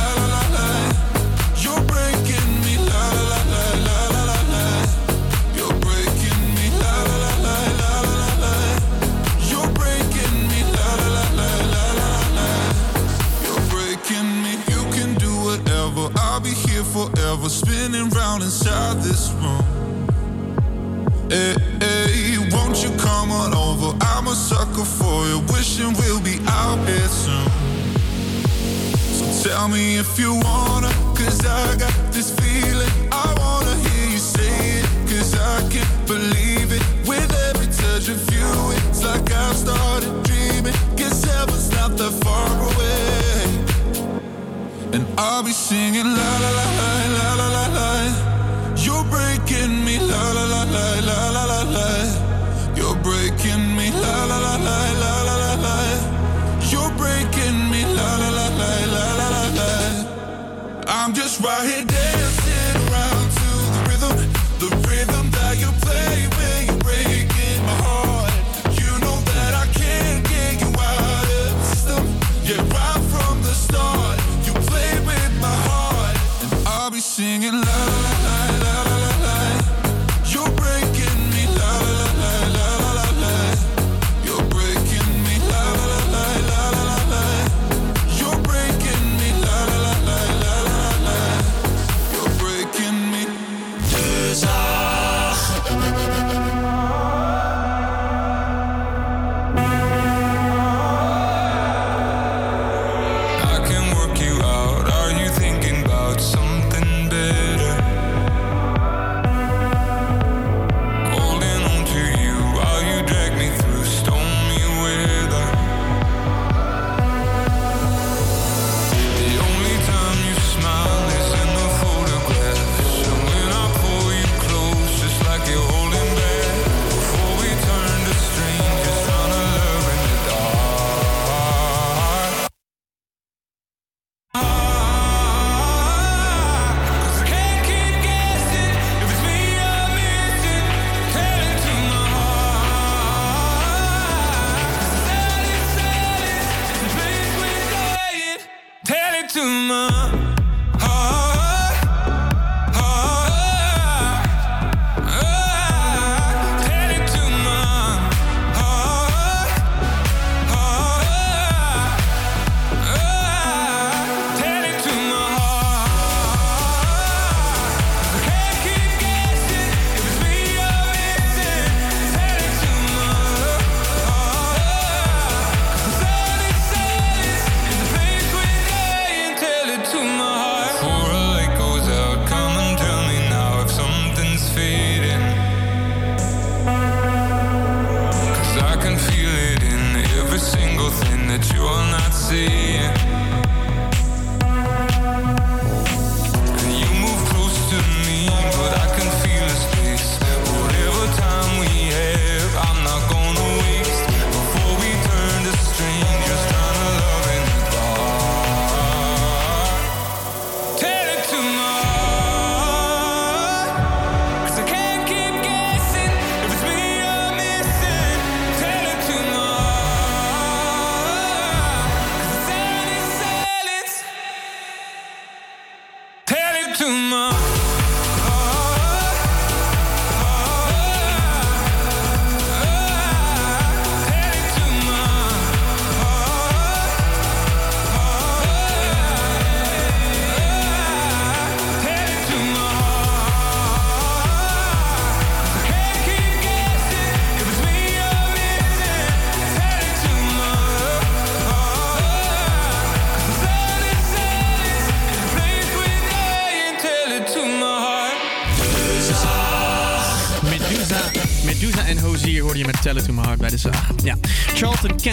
[17.09, 19.65] forever, spinning round inside this room.
[21.29, 23.97] Hey, hey, won't you come on over?
[24.01, 27.49] I'm a sucker for you, wishing we'll be out here soon.
[29.17, 32.91] So tell me if you wanna, cause I got this feeling.
[33.11, 36.83] I wanna hear you say it, cause I can't believe it.
[37.07, 38.49] With every touch of you,
[38.89, 40.75] it's like I've started dreaming.
[40.97, 43.20] Guess heaven's not that far away.
[44.93, 46.67] And I'll be singing la la la
[47.17, 48.75] la la la la.
[48.75, 51.87] You're breaking me la la la la la la la la.
[52.75, 55.77] You're breaking me la la la la la la la la.
[56.71, 59.71] You're breaking me la la la la la la la.
[60.87, 62.20] I'm just right here
[77.51, 78.00] love.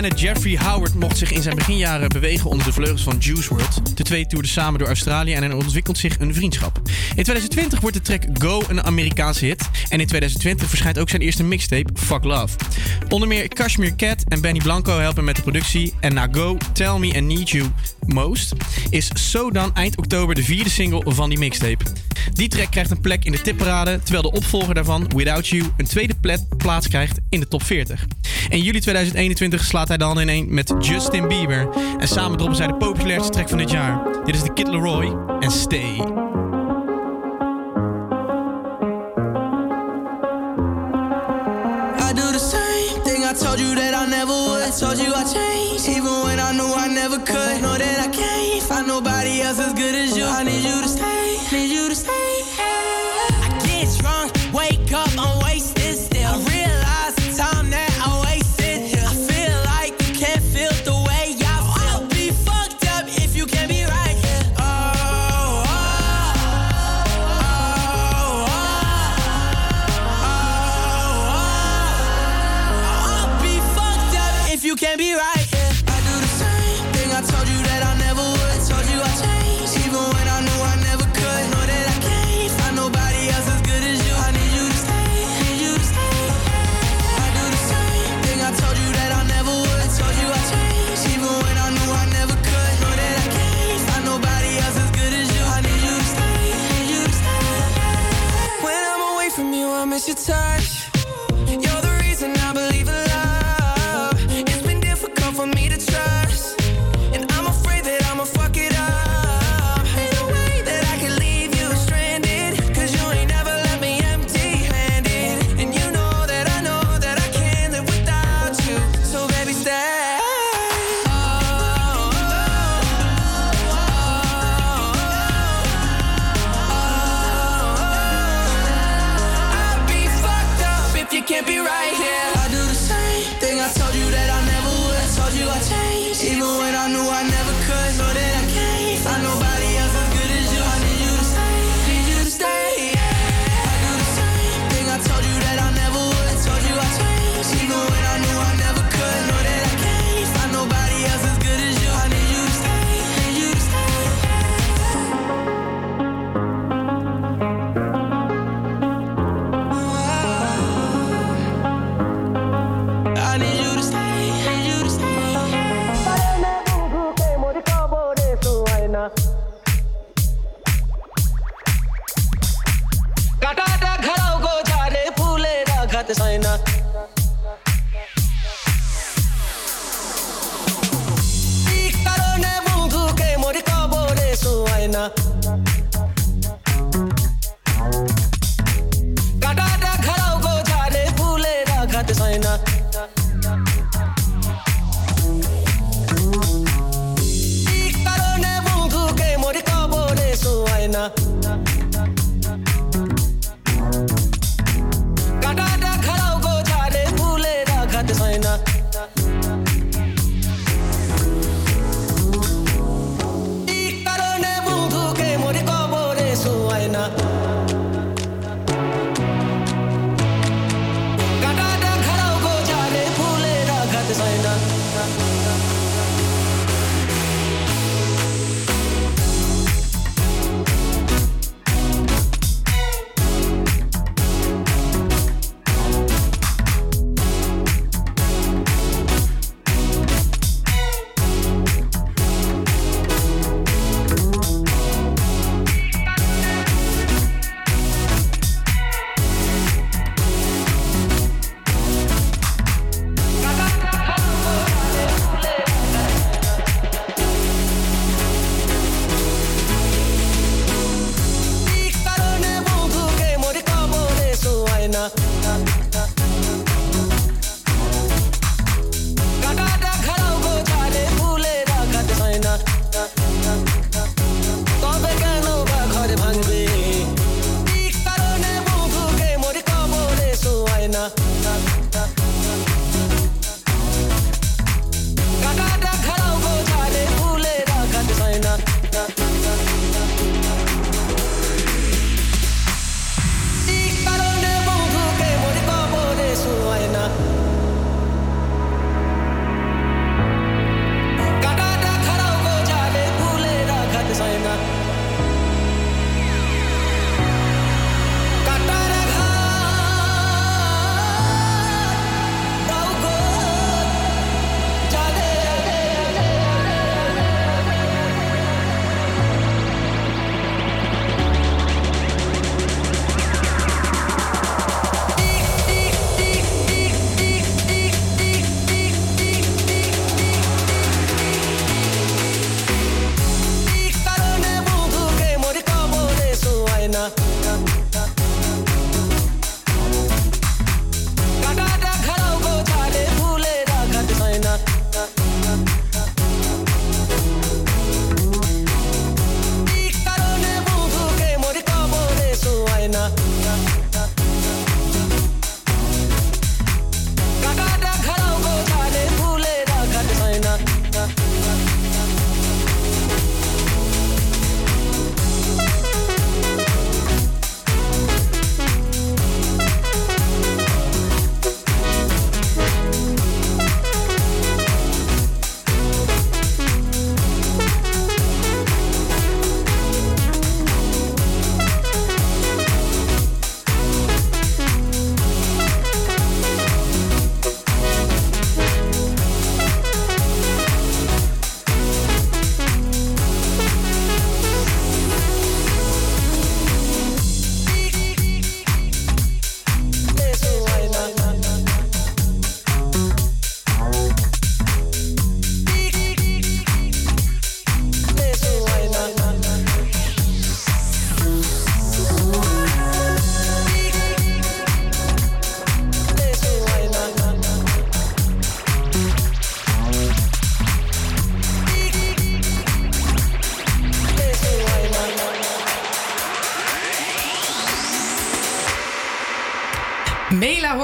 [0.07, 3.97] Jeffrey Howard mocht zich in zijn beginjaren bewegen onder de vleugels van Juice WRLD.
[3.97, 6.81] De twee toerden samen door Australië en er ontwikkelt zich een vriendschap.
[6.89, 9.69] In 2020 wordt de track Go een Amerikaanse hit.
[9.89, 12.57] En in 2020 verschijnt ook zijn eerste mixtape Fuck Love.
[13.09, 15.95] Onder meer Kashmir Cat en Benny Blanco helpen met de productie.
[16.01, 17.67] En na Go, Tell Me and Need You
[18.07, 18.53] Most
[18.91, 21.85] is So Dan eind oktober de vierde single van die mixtape.
[22.33, 25.87] Die track krijgt een plek in de tipparade, terwijl de opvolger daarvan, Without You, een
[25.87, 26.15] tweede
[26.57, 28.05] plaats krijgt in de top 40.
[28.49, 31.69] In juli 2021 slaat hij dan in een met Justin Bieber.
[31.99, 34.01] En samen droppen zij de populairste track van dit jaar.
[34.25, 36.27] Dit is de Kid Leroy en Stay.
[44.79, 45.58] told you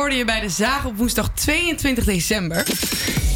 [0.04, 2.56] hoorde je bij de Zaag op woensdag 22 december.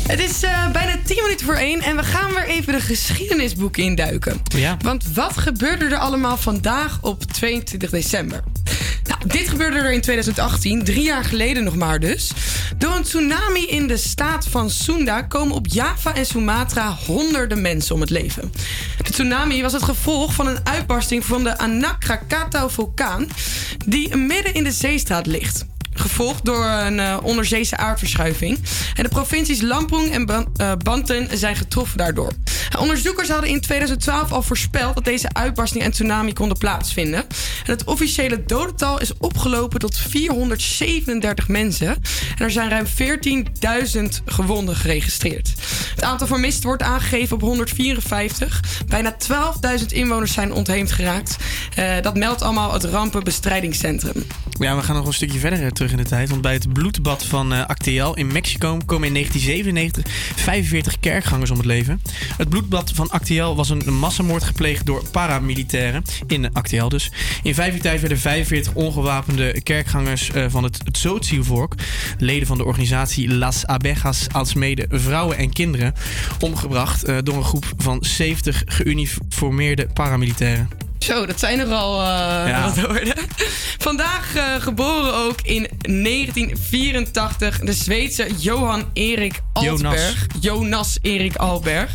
[0.09, 3.83] Het is eh, bijna 10 minuten voor 1 en we gaan weer even de geschiedenisboeken
[3.83, 4.41] induiken.
[4.49, 4.77] Ja.
[4.83, 8.43] Want wat gebeurde er allemaal vandaag op 22 december?
[9.05, 12.33] Nou, dit gebeurde er in 2018, drie jaar geleden nog maar dus.
[12.77, 17.95] Door een tsunami in de staat van Sunda komen op Java en Sumatra honderden mensen
[17.95, 18.53] om het leven.
[19.03, 23.29] De tsunami was het gevolg van een uitbarsting van de Anak Krakatau-vulkaan...
[23.87, 25.67] die midden in de zeestraat ligt
[25.99, 28.59] gevolgd door een eh, onderzeese aardverschuiving.
[28.95, 32.33] En de provincies Lampung en eh, Banten zijn getroffen daardoor.
[32.79, 37.25] Onderzoekers hadden in 2012 al voorspeld dat deze uitbarsting en tsunami konden plaatsvinden.
[37.69, 41.89] Het officiële dodental is opgelopen tot 437 mensen.
[41.89, 45.53] En er zijn ruim 14.000 gewonden geregistreerd.
[45.95, 48.63] Het aantal vermisten wordt aangegeven op 154.
[48.87, 49.17] Bijna
[49.81, 51.37] 12.000 inwoners zijn ontheemd geraakt.
[51.75, 54.27] Eh, dat meldt allemaal het Rampenbestrijdingscentrum.
[54.59, 56.29] Ja, we gaan nog een stukje verder eh, terug in de tijd.
[56.29, 61.57] Want bij het bloedbad van eh Acteal in Mexico komen in 1997 45 kerkgangers om
[61.57, 62.03] het leven.
[62.37, 66.03] Het bloedbad van Acteal was een massamoord gepleegd door paramilitairen.
[66.27, 67.11] In Acteal dus.
[67.43, 71.75] In vijf jaar tijd werden 45 ongewapende kerkgangers eh, van het Tzotzil-volk,
[72.19, 75.95] leden van de organisatie Las Abejas, alsmede vrouwen en kinderen,
[76.41, 80.88] omgebracht eh, door een groep van 70 geuniformeerde paramilitairen.
[80.99, 82.07] Zo, dat zijn er al eh,
[82.49, 82.63] Ja.
[82.65, 83.15] wat woorden.
[83.79, 90.27] Vandaag eh, geboren ook in 1984 de Zweedse Johan Erik Altberg.
[90.41, 91.91] Jonas Erik Alberg.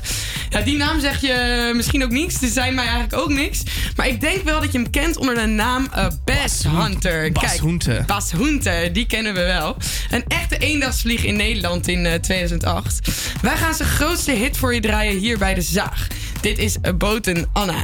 [0.50, 2.40] Ja, die naam zeg je misschien ook niks.
[2.40, 3.62] Ze zijn mij eigenlijk ook niks.
[3.96, 7.32] Maar ik denk wel dat je hem kent onder de naam eh, Bas Hunter.
[7.32, 8.04] Bas Kijk, Hunter.
[8.06, 9.78] Bas Hunter, die kennen we wel.
[10.10, 13.08] Een echte eendagsvlieg in Nederland in eh, 2008.
[13.42, 16.08] Wij gaan zijn grootste hit voor je draaien hier bij de Zaag.
[16.42, 17.84] Dit is Boten Anna.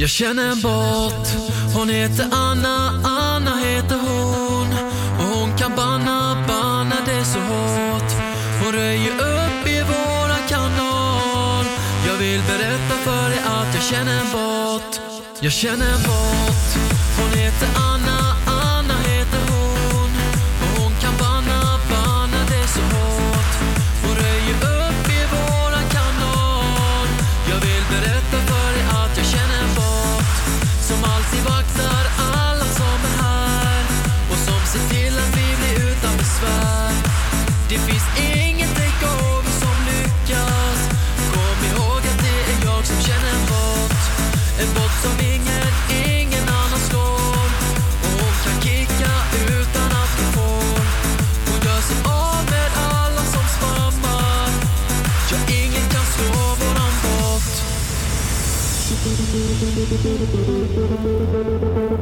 [0.00, 1.28] Jag känner en bot
[1.74, 4.66] hon heter Anna, Anna heter hon.
[5.18, 8.12] Och hon kan banna, banna det så hårt.
[8.62, 11.64] Hon röjer upp i våran kanal
[12.06, 15.00] Jag vill berätta för dig att jag känner en bot
[15.40, 16.76] Jag känner en bot
[17.18, 18.29] hon heter Anna.
[59.32, 60.04] Thank
[61.92, 61.99] you.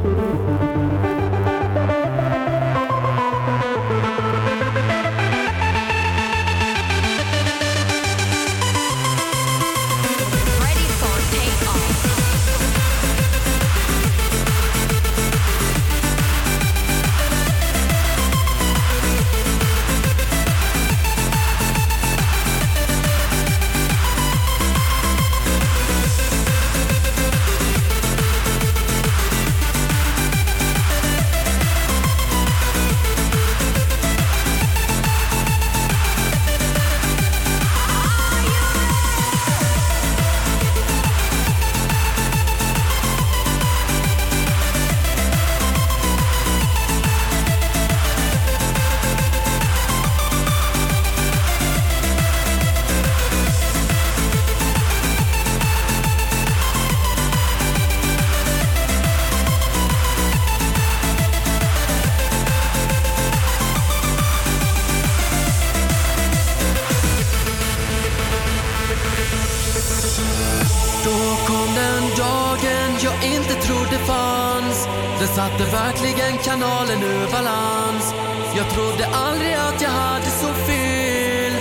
[78.55, 81.53] Jag trodde aldrig att jag hade så fel.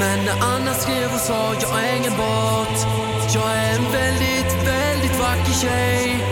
[0.00, 2.86] Men när Anna skrev och sa jag är ingen bot.
[3.34, 6.24] Jag är en väldigt, väldigt vacker tjej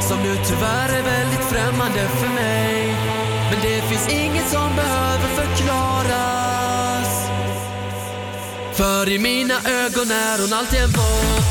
[0.00, 2.94] Som nu tyvärr är väldigt främmande för mig.
[3.50, 7.28] Men det finns inget som behöver förklaras.
[8.72, 11.47] För i mina ögon är hon alltid en bot.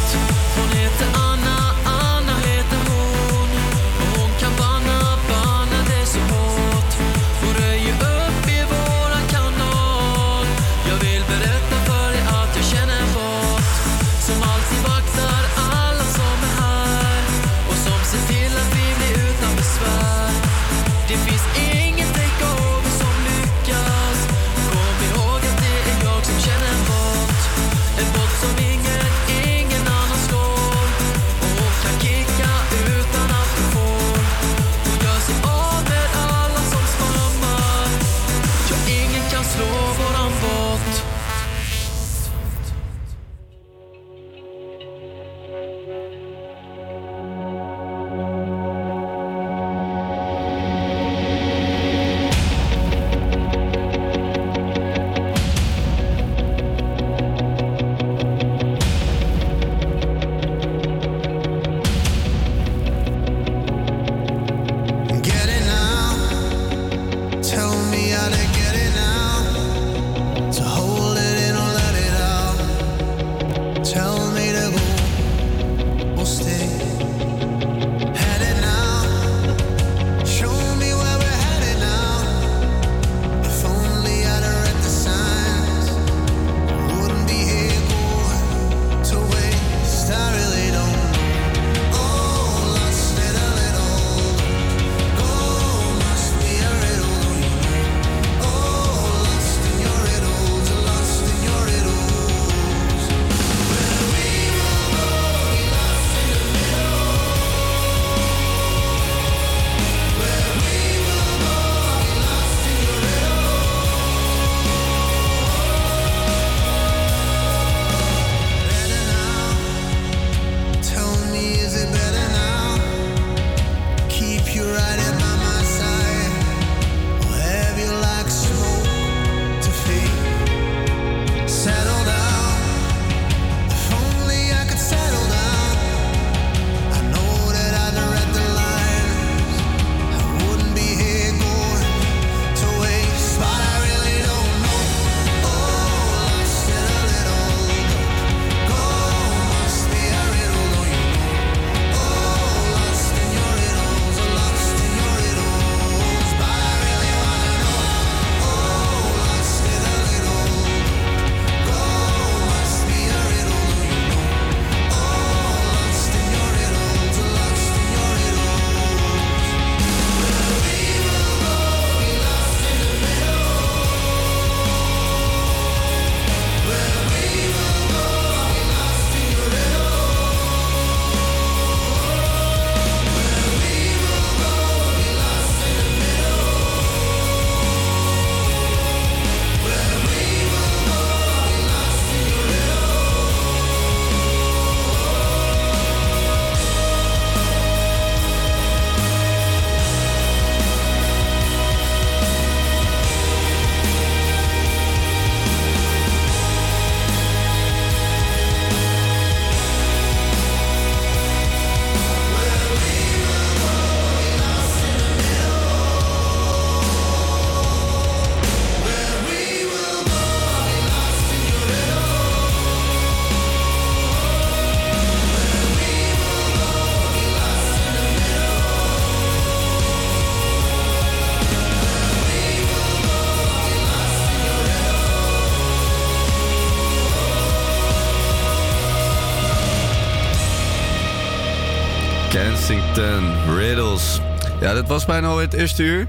[244.88, 246.08] Was bijna alweer het eerste uur.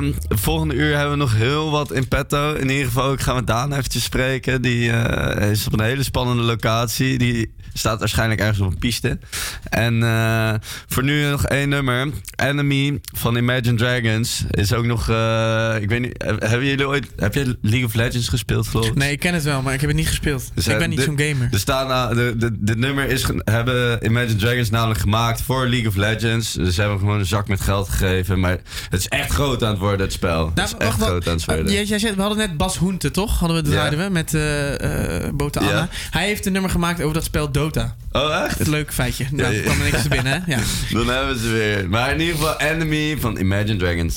[0.00, 2.54] Ehm, volgende uur hebben we nog heel wat in petto.
[2.54, 4.62] In ieder geval gaan we Daan eventjes spreken.
[4.62, 7.18] Die eh, is op een hele spannende locatie.
[7.18, 9.18] Die staat waarschijnlijk ergens op een piste.
[9.62, 10.54] En eh,
[10.88, 12.08] voor nu nog één nummer.
[12.36, 14.44] Enemy van Imagine Dragons.
[14.50, 15.08] Is ook nog...
[15.08, 16.22] eh, ik weet niet...
[16.24, 17.06] heb- Hebben jullie ooit...
[17.16, 18.90] Heb je League of Legends gespeeld, Floris?
[18.94, 20.50] Nee, ik ken het wel, maar ik heb het niet gespeeld.
[20.54, 21.48] Dus, ik ben niet zo'n gamer.
[21.52, 25.96] Er staan, de, de, dit nummer is, hebben Imagine Dragons namelijk gemaakt voor League of
[25.96, 26.52] Legends.
[26.52, 28.40] Dus ze hebben gewoon een zak met geld gegeven.
[28.40, 28.58] Maar
[28.90, 30.50] het is echt groot aan het worden, het spel.
[30.54, 31.46] het is echt groot aan het.
[31.48, 33.38] Ah, jij, jij zei, we hadden net Bas Hoente, toch?
[33.38, 33.74] Hadden we, Ja.
[33.76, 35.70] draaiden we met eh Bota Anna.
[35.72, 35.88] Ja.
[36.10, 37.96] Hij heeft een nummer gemaakt over dat spel Dota.
[38.12, 38.58] Oh, echt?
[38.58, 39.26] Het leuke feitje.
[39.30, 39.62] Nou, Ja, ja.
[39.64, 40.52] kwam er niks te binnen, hè?
[40.54, 40.60] Ja.
[40.98, 41.88] Dan hebben ze weer.
[41.88, 44.16] Maar in ieder geval Enemy van Imagine Dragons.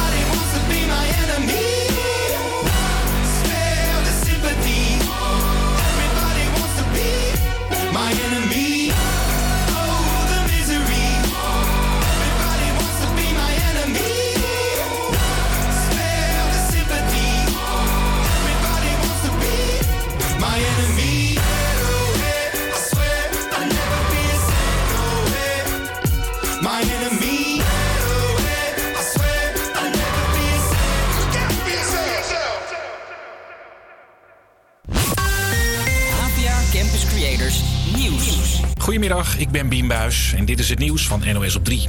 [39.11, 41.87] Goedemiddag, ik ben Bien Buis en dit is het nieuws van NOS op 3.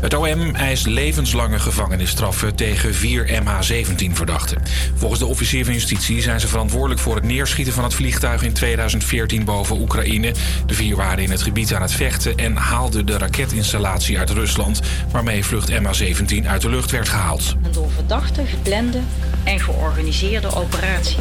[0.00, 4.62] Het OM eist levenslange gevangenisstraffen tegen vier MH17-verdachten.
[4.94, 8.52] Volgens de officier van justitie zijn ze verantwoordelijk voor het neerschieten van het vliegtuig in
[8.52, 10.34] 2014 boven Oekraïne.
[10.66, 14.80] De vier waren in het gebied aan het vechten en haalden de raketinstallatie uit Rusland,
[15.10, 17.54] waarmee vlucht MH17 uit de lucht werd gehaald.
[17.62, 19.00] Een door verdachten geplande
[19.44, 21.18] en georganiseerde operatie.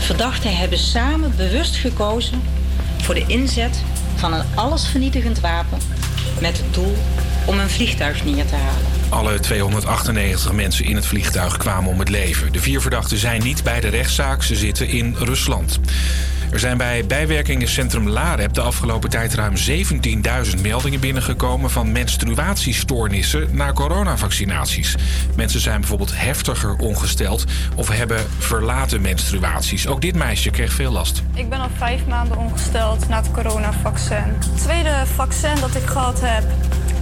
[0.00, 2.42] Verdachten hebben samen bewust gekozen
[3.02, 3.82] voor de inzet
[4.16, 5.78] van een allesvernietigend wapen
[6.40, 6.96] met het doel
[7.44, 8.82] om een vliegtuig neer te halen.
[9.08, 12.52] Alle 298 mensen in het vliegtuig kwamen om het leven.
[12.52, 15.80] De vier verdachten zijn niet bij de rechtszaak, ze zitten in Rusland.
[16.52, 19.54] Er zijn bij bijwerkingencentrum Lareb de afgelopen tijd ruim
[20.54, 24.96] 17.000 meldingen binnengekomen van menstruatiestoornissen na coronavaccinaties.
[25.36, 27.44] Mensen zijn bijvoorbeeld heftiger ongesteld
[27.76, 29.86] of hebben verlaten menstruaties.
[29.86, 31.22] Ook dit meisje kreeg veel last.
[31.34, 34.16] Ik ben al vijf maanden ongesteld na het coronavaccin.
[34.16, 36.44] Het tweede vaccin dat ik gehad heb,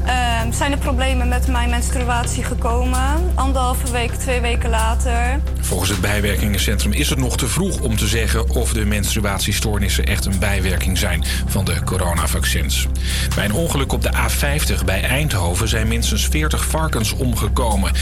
[0.08, 3.32] ehm, zijn er problemen met mijn menstruatie gekomen.
[3.34, 5.40] Anderhalve week, twee weken later.
[5.60, 10.24] Volgens het bijwerkingencentrum is het nog te vroeg om te zeggen of de menstruatiestoornissen echt
[10.24, 12.86] een bijwerking zijn van de coronavaccins.
[13.34, 17.92] Bij een ongeluk op de A50 bij Eindhoven zijn minstens 40 varkens omgekomen.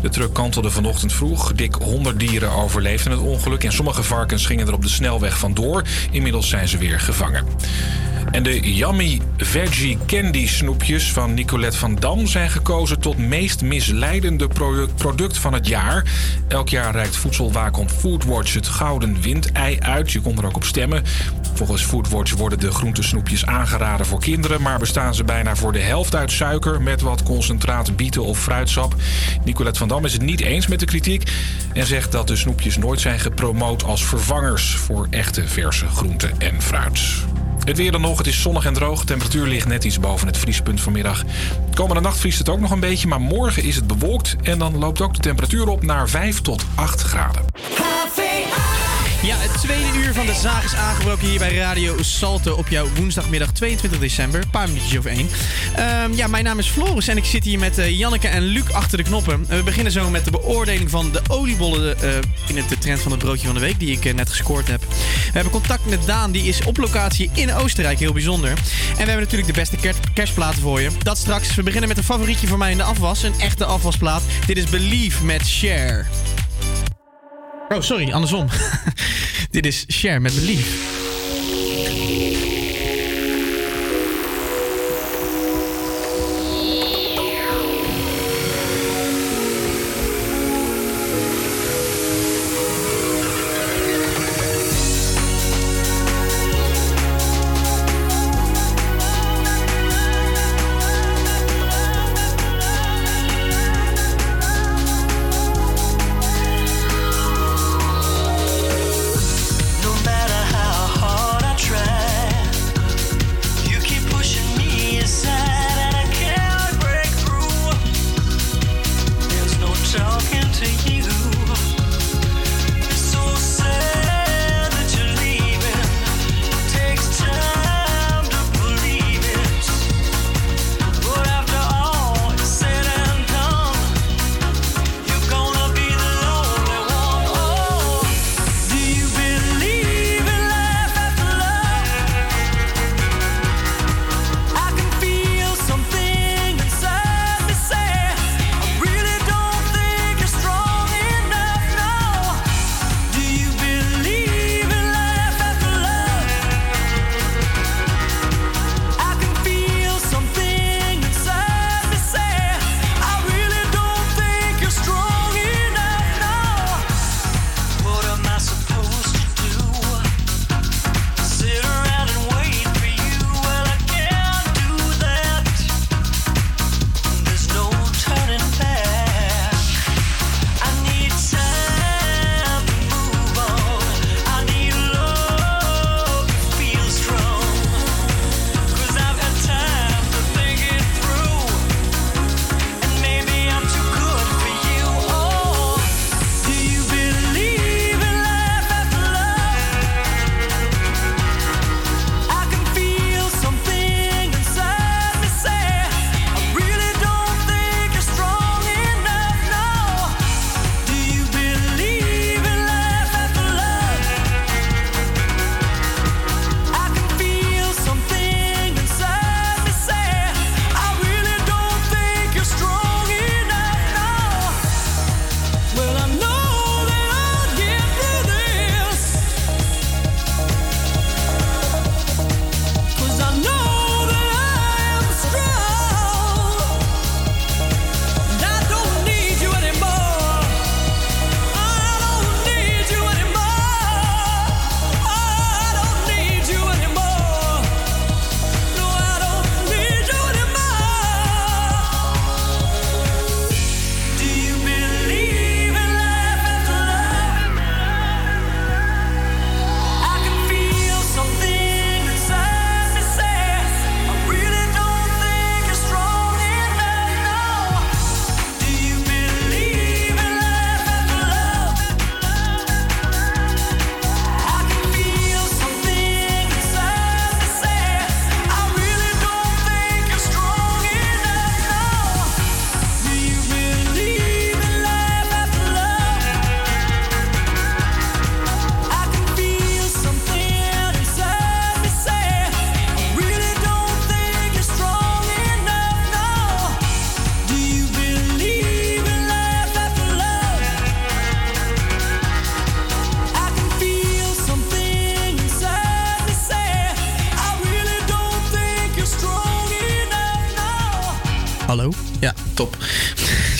[0.00, 1.52] De truck kantelde vanochtend vroeg.
[1.52, 5.82] Dik 100 dieren overleefden het ongeluk en sommige varkens gingen er op de snelweg vandoor.
[6.10, 7.44] Inmiddels zijn ze weer gevangen.
[8.30, 14.48] En de Yummy Veggie Candy snoepjes van Nicolette van Dam zijn gekozen tot meest misleidende
[14.96, 16.04] product, van het jaar.
[16.48, 20.12] Elk jaar reikt voedselwaakhond Foodwatch het gouden windei uit.
[20.12, 21.02] Je kon er ook op stemmen.
[21.54, 26.14] Volgens Foodwatch worden de groentesnoepjes aangeraden voor kinderen, maar bestaan ze bijna voor de helft
[26.14, 28.94] uit suiker met wat concentraat bieten of fruitsap.
[29.44, 31.30] Nicolette van Dam is het niet eens met de kritiek
[31.72, 36.62] en zegt dat de snoepjes nooit zijn gepromoot als vervangers voor echte verse groenten en
[36.62, 37.24] fruit.
[37.64, 39.00] Het weer dan nog, het is zonnig en droog.
[39.00, 41.24] De temperatuur ligt net iets boven het vriespunt vanmiddag.
[41.74, 44.36] Komende nacht vriest het ook nog een beetje, maar morgen is het bewolkt.
[44.42, 47.44] En dan loopt ook de temperatuur op naar 5 tot 8 graden.
[49.22, 52.86] Ja, het tweede uur van de zaag is aangebroken hier bij Radio Salto op jouw
[52.94, 54.42] woensdagmiddag 22 december.
[54.42, 55.28] Een paar minuutjes over één.
[55.74, 58.70] Ehm, ja, mijn naam is Floris en ik zit hier met eh, Janneke en Luc
[58.72, 59.46] achter de knoppen.
[59.48, 62.08] We beginnen zo met de beoordeling van de oliebollen eh,
[62.46, 64.68] in het de trend van het broodje van de week die ik eh, net gescoord
[64.68, 64.80] heb.
[64.80, 68.50] We hebben contact met Daan, die is op locatie in Oostenrijk, heel bijzonder.
[68.50, 68.56] En
[68.96, 70.90] we hebben natuurlijk de beste ker- kerstplaten voor je.
[71.02, 71.54] Dat straks.
[71.54, 74.22] We beginnen met een favorietje voor mij in de afwas, een echte afwasplaat.
[74.46, 76.04] Dit is Believe met Share.
[77.68, 78.48] Oh, sorry, andersom.
[79.50, 81.05] Dit is Share met Believe.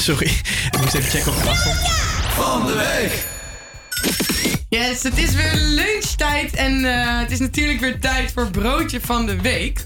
[0.07, 0.27] Sorry,
[0.71, 1.77] ik moest even checken of het afstond.
[2.35, 3.27] Van de week!
[4.69, 9.27] Yes, het is weer lunchtijd en eh, het is natuurlijk weer tijd voor broodje van
[9.27, 9.85] de week.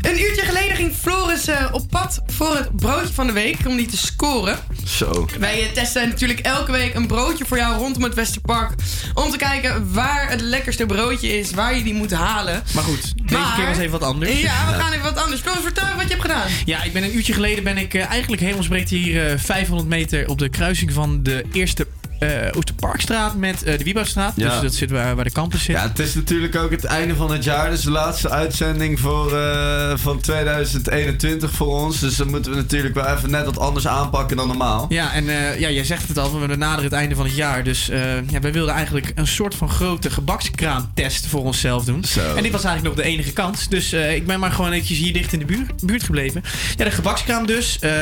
[0.00, 3.76] Een uurtje geleden ging Floris eh, op pad voor het broodje van de week om
[3.76, 4.58] die te scoren.
[4.96, 5.26] Zo.
[5.38, 8.72] Wij eh, testen natuurlijk elke week een broodje voor jou rondom het Westerpark.
[9.14, 12.62] Om te kijken waar het lekkerste broodje is, waar je die moet halen.
[12.74, 14.40] Maar goed, deze Maar- keer was even wat anders.
[14.40, 15.40] Ja, we gaan even wat anders.
[15.40, 16.48] Floris, vertel even wat je hebt gedaan.
[16.64, 20.28] Ja, ik ben een uurtje geleden ben ik eh, eigenlijk hemelsbreed hier eh, 500 meter
[20.28, 21.86] op de kruising van de eerste
[22.18, 24.32] eh Oosterparkstraat met eh, de Wieboudstraat.
[24.36, 24.50] Ja.
[24.50, 25.76] Dus dat zit waar, waar de campus zit.
[25.76, 27.70] Ja, het is natuurlijk ook het einde van het jaar.
[27.70, 32.00] Dus de laatste uitzending voor, eh, van 2021 voor ons.
[32.00, 34.86] Dus dan moeten we natuurlijk wel even net wat anders aanpakken dan normaal.
[34.88, 35.24] Ja, en
[35.58, 37.64] ja, jij zegt het al, we naderen het einde van het jaar.
[37.64, 37.86] Dus
[38.26, 42.04] ja, wij wilden eigenlijk een soort van grote gebakskraamtest voor onszelf doen.
[42.36, 43.68] En dit was eigenlijk nog de enige kans.
[43.68, 46.42] Dus ik ben maar gewoon eventjes hier dicht in de buurt, buurt gebleven.
[46.76, 47.78] Ja, de gebakskraam dus.
[47.78, 47.92] eh,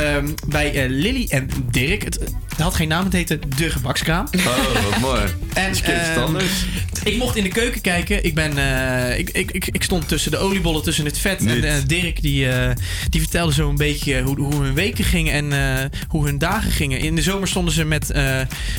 [0.46, 2.02] bij Lily en Dirk.
[2.04, 4.02] Het, het had geen naam, het heette De Gebakskraam.
[4.08, 5.22] Oh, wat mooi.
[5.54, 6.64] En, Dat is ehm, anders.
[7.04, 8.24] ik mocht in de keuken kijken.
[8.24, 11.40] Ik, ben, eh, ik, ik, ik, ik stond tussen de oliebollen, tussen het vet.
[11.40, 11.64] Niet.
[11.64, 12.70] En eh, Dirk die, eh,
[13.08, 16.98] die vertelde zo een beetje hoe, hoe hun weken gingen en hoe hun dagen gingen.
[16.98, 18.10] In de zomer stonden ze met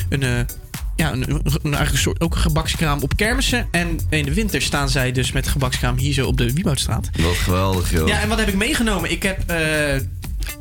[0.08, 0.46] een...
[0.96, 3.68] ja, een, een, een eigen soort, ook een gebakskraam op kermissen.
[3.70, 7.10] En in de winter staan zij dus met gebakskraam hier zo op de Wieboudstraat.
[7.18, 8.08] Wat geweldig, joh.
[8.08, 9.10] Ja, en wat heb ik meegenomen?
[9.10, 9.52] Ik heb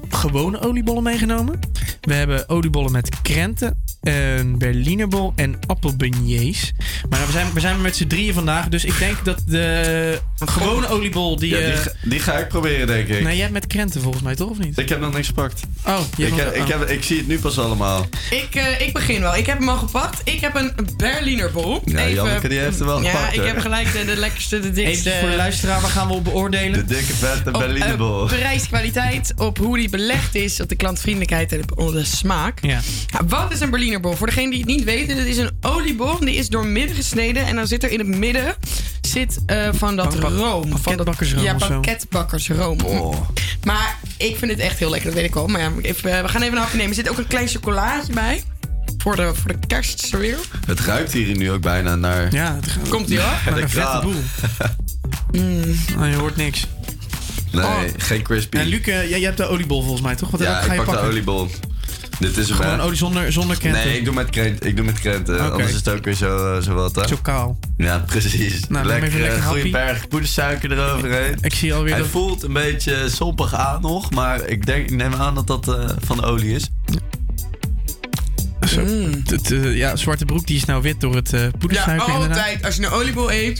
[0.10, 1.60] gewone oliebollen meegenomen.
[2.02, 6.72] We hebben oliebollen met krenten, een berlinerbol en appelbeignets.
[7.10, 10.88] Maar we zijn, we zijn met z'n drieën vandaag, dus ik denk dat de gewone
[10.88, 11.50] oliebol die...
[11.50, 13.24] Ja, die, eh, ga- die ga ik proberen, denk ik.
[13.24, 14.50] nee, jij hebt met krenten volgens mij, toch?
[14.50, 14.78] Of niet?
[14.80, 15.62] Ik heb nog niks gepakt.
[15.86, 18.06] Oh, je ik, hebt heb, ik, heb, ik zie het nu pas allemaal.
[18.30, 19.36] Ik, eh, ik begin wel.
[19.36, 20.22] Ik heb hem al gepakt.
[20.24, 21.82] Ik heb een Berlinerbol.
[21.86, 23.48] Ja, Janneke, die heeft hem wel ja, gepakt, ik hoor.
[23.48, 25.10] heb gelijk de, de lekkerste, de dikste.
[25.10, 26.88] Even voor de luisteraar, waar gaan we op beoordelen?
[26.88, 28.22] De dikke vette Op Berlinerbol.
[28.30, 32.60] eh, prijskwaliteit, op hoe die belegd is, op de klantvriendelijkheid en op de smaak.
[32.62, 32.80] Ja.
[33.08, 34.14] Ja, wat is een Berlinerbol?
[34.16, 36.20] Voor degene die het niet weten, dat is een oliebol.
[36.20, 37.46] Die is door midden gesneden.
[37.46, 38.56] En dan zit er in het midden
[39.02, 40.62] zit, eh, van dat Bankbak- room.
[40.62, 41.68] Van dat, banketbakkersroom ja, of zo.
[41.70, 42.78] banketbakkersroom.
[43.64, 45.48] Maar ik vind het echt heel lekker, dat weet ik al.
[45.48, 46.90] Maar ja, even, eh, we gaan even een hapje nemen.
[46.92, 48.44] Er zit ook een klein chocolaatje bij.
[48.98, 50.38] Voor de, voor de kerst weer.
[50.68, 52.34] Het ruikt hier nu ook bijna naar...
[52.34, 53.54] Ja, het Komt ie hoor.
[53.56, 54.14] de een vette boel.
[55.96, 56.68] Nou, je hoort niks.
[57.56, 57.82] Nee, Oh.
[57.98, 58.58] geen crispy.
[58.58, 60.30] En Luc, eh, jij, jij hebt de oliebol volgens mij, toch?
[60.32, 61.48] Wat ja, ik je pak de oliebol.
[62.20, 63.86] Dit is Gewoon olie zonder, zonder krenten?
[63.86, 64.68] Nee, ik doe met krenten.
[64.70, 65.40] Ik doe met krenten.
[65.52, 67.08] Anders is het ook weer zo, eh, zo wat, hè?
[67.08, 67.60] Zo kaal.
[67.78, 68.68] Ja, precies.
[68.68, 69.72] Nou, lekker, even lekker eh, goede happy.
[69.72, 71.38] berg poedersuiker eroverheen.
[71.42, 72.10] Ik zie alweer Hij dat...
[72.12, 75.90] voelt een beetje sompig aan nog, maar ik, denk, ik neem aan dat dat eh,
[76.06, 76.70] van de olie is.
[78.68, 82.38] Zo, eh, ja, zwarte broek die is nou wit door het eh Ja, poedersuiker inderdaad.
[82.38, 82.66] altijd.
[82.66, 83.58] Als je een oliebol eet,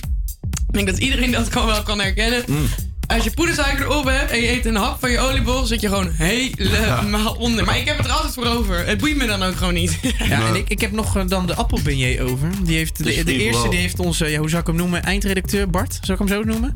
[0.68, 2.44] ik denk dat iedereen dat kan wel kan herkennen.
[2.48, 2.66] Mm.
[3.08, 5.88] Als je poedersuiker erop hebt en je eet een hap van je oliebol, zit je
[5.88, 7.66] gewoon helemaal onder.
[7.66, 8.86] Maar ik heb het er altijd voor over.
[8.86, 10.00] Het boeit me dan ook gewoon niet.
[10.28, 12.50] Ja, en ik, ik heb nog eh, dan de appelbeignet over.
[12.64, 15.70] Die heeft, de, de eerste die heeft onze, ja, hoe zou ik hem noemen, eindredacteur
[15.70, 16.74] Bart, zou ik hem zo noemen?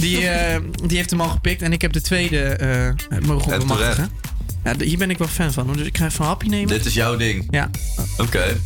[0.00, 3.58] die, eh, die heeft hem al gepikt en ik heb de tweede eh mogen En
[3.58, 4.10] bemachtigen.
[4.64, 5.76] Ja, hier ben ik wel fan van, hoor.
[5.76, 6.68] dus ik ga even een hapje nemen.
[6.68, 7.46] Dit is jouw ding.
[7.50, 7.70] Ja.
[8.16, 8.56] Oké.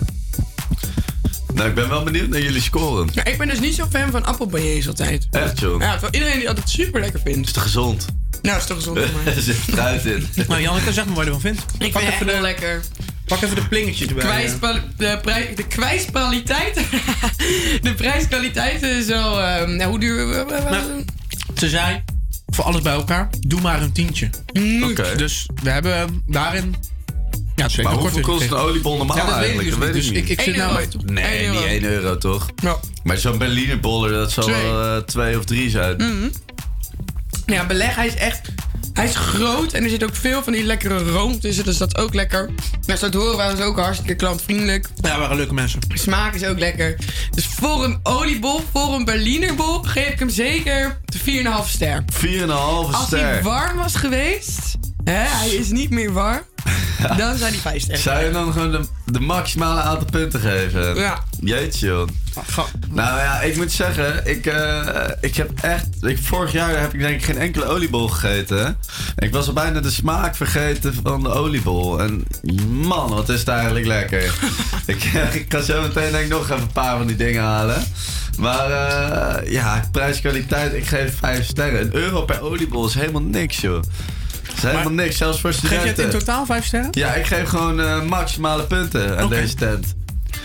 [1.61, 3.09] Nou, ik ben wel benieuwd naar jullie scoren.
[3.13, 5.27] Ja, ik ben dus niet zo fan van appelbeignets altijd.
[5.31, 5.81] Echt, joh.
[5.81, 7.47] Ja, terwijl iedereen die altijd super lekker vindt.
[7.47, 8.07] Is te gezond?
[8.43, 9.35] Nou, is toch gezond voor mij.
[9.37, 10.27] er zit fruit in.
[10.49, 11.65] Nou, Janneke, zeg maar wat je ervan vindt.
[11.79, 12.83] Ik Pak vind even het heel de- lekker.
[13.27, 14.25] Pak even de plingertjes erbij.
[14.25, 16.75] Kwijspa- de, prij- de kwijskwaliteit.
[17.83, 19.41] de prijskwaliteit is wel.
[19.43, 20.31] ehm, nou, hoe duur.
[20.33, 21.05] eh, eh, Nou,
[21.57, 22.03] Ze zei,
[22.47, 24.31] voor alles bij elkaar, doe maar een tientje.
[24.91, 25.17] Oké.
[25.17, 26.75] Dus we hebben daarin...
[27.61, 29.69] Ja, zeker Maar hoeveel kost een oliebol normaal Ja, dat weet ik eigenlijk?
[29.71, 29.95] dus dat niet.
[29.95, 30.31] weet ik Dus niet.
[30.31, 31.67] ik- ik zit nou Nee, niet euro.
[31.67, 32.47] 1 euro toch?
[32.63, 32.77] Ja.
[33.03, 34.63] Maar zo'n Berlinerboller, dat zal Twee.
[34.63, 35.97] wel eh, twee of drie zijn.
[35.97, 36.29] Mhm.
[37.47, 38.41] Ja, beleg, hij is echt.
[38.93, 41.97] Hij is groot en er zit ook veel van die lekkere room tussen, dus dat
[41.97, 42.51] is ook lekker.
[42.87, 44.89] Nou, zo te horen waren ze ook hartstikke klantvriendelijk.
[45.01, 45.81] Ja, waren leuke mensen.
[45.89, 46.97] De smaak is ook lekker.
[47.31, 52.05] Dus voor een oliebol, voor een Berlinerbol, geef ik hem zeker de 4,5 ster.
[52.13, 53.19] 4,5 Als ster.
[53.21, 54.59] hij warm was geweest,
[55.05, 56.43] hè, hij is niet meer warm,
[57.17, 60.95] dan zou hij 5 sterren Zou je dan gewoon de, de maximale aantal punten geven?
[60.95, 61.19] Ja.
[61.41, 62.09] Jeetje, joh.
[62.89, 65.87] Nou ja, ik moet zeggen, ik, eh, ik heb echt...
[66.01, 68.77] Ik, vorig jaar heb ik denk ik geen enkele oliebol gegeten.
[69.17, 72.01] Ik was al bijna de smaak vergeten van de oliebol.
[72.01, 72.25] En
[72.69, 74.35] man, wat is het eigenlijk lekker.
[74.87, 77.83] ik, ik ga zo meteen denk ik nog even een paar van die dingen halen.
[78.39, 81.81] Maar eh, ja, prijs-kwaliteit, ik geef 5 sterren.
[81.81, 83.83] Een euro per oliebol is helemaal niks, joh.
[84.57, 86.05] Is helemaal niks, zelfs voor Geef je het studenten.
[86.05, 86.89] in totaal 5 sterren?
[86.91, 89.95] Ja, ik geef gewoon eh, maximale punten aan deze tent.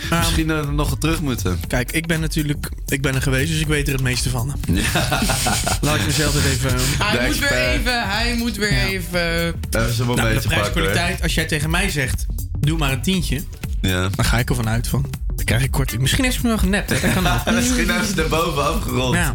[0.10, 1.60] Misschien dat we nog terug moeten.
[1.68, 4.48] Kijk, ik ben natuurlijk ik ben er geweest, dus ik weet er het meeste van.
[5.82, 6.72] Laat ik mezelf dit even...
[6.98, 9.56] Hij moet weer even, hij moet weer even.
[9.70, 12.26] Even zo'n Nou, de prijskwaliteit, als jij tegen mij zegt,
[12.60, 13.42] doe maar een tientje.
[13.82, 14.10] Ja.
[14.16, 16.02] Dan ga ik ervan uit van, dan krijg ik korting.
[16.02, 17.00] Misschien heeft ze me wel genept, hè?
[17.00, 17.52] dat kan ook.
[17.56, 19.14] Misschien hebben ze er bovenaf gerold.
[19.14, 19.34] Ja,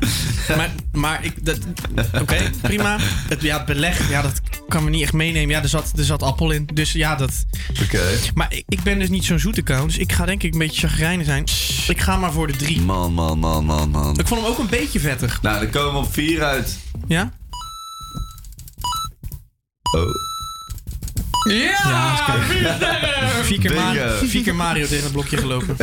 [0.57, 1.35] maar, maar ik,
[2.21, 2.97] oké, prima.
[3.01, 5.55] Het, ja, het beleg, ja, dat kan we niet echt meenemen.
[5.55, 7.45] Ja, er zat, er zat appel in, dus ja, dat...
[7.83, 8.03] Oké.
[8.35, 10.59] Maar ik, ik ben dus niet zo'n zoete kou, dus ik ga denk ik een
[10.59, 11.45] beetje chagrijnig zijn.
[11.89, 12.81] Ik ga maar voor de drie.
[12.81, 14.19] Man, man, man, man, man.
[14.19, 15.43] Ik vond hem ook een beetje vettig.
[15.43, 16.79] Nou, dan komen we op vier uit.
[17.09, 17.33] Ja?
[19.97, 20.30] Oh.
[21.49, 22.17] Ja!
[23.43, 24.27] Vier keer, Ma- Bingo.
[24.27, 25.77] vier keer Mario tegen het blokje gelopen.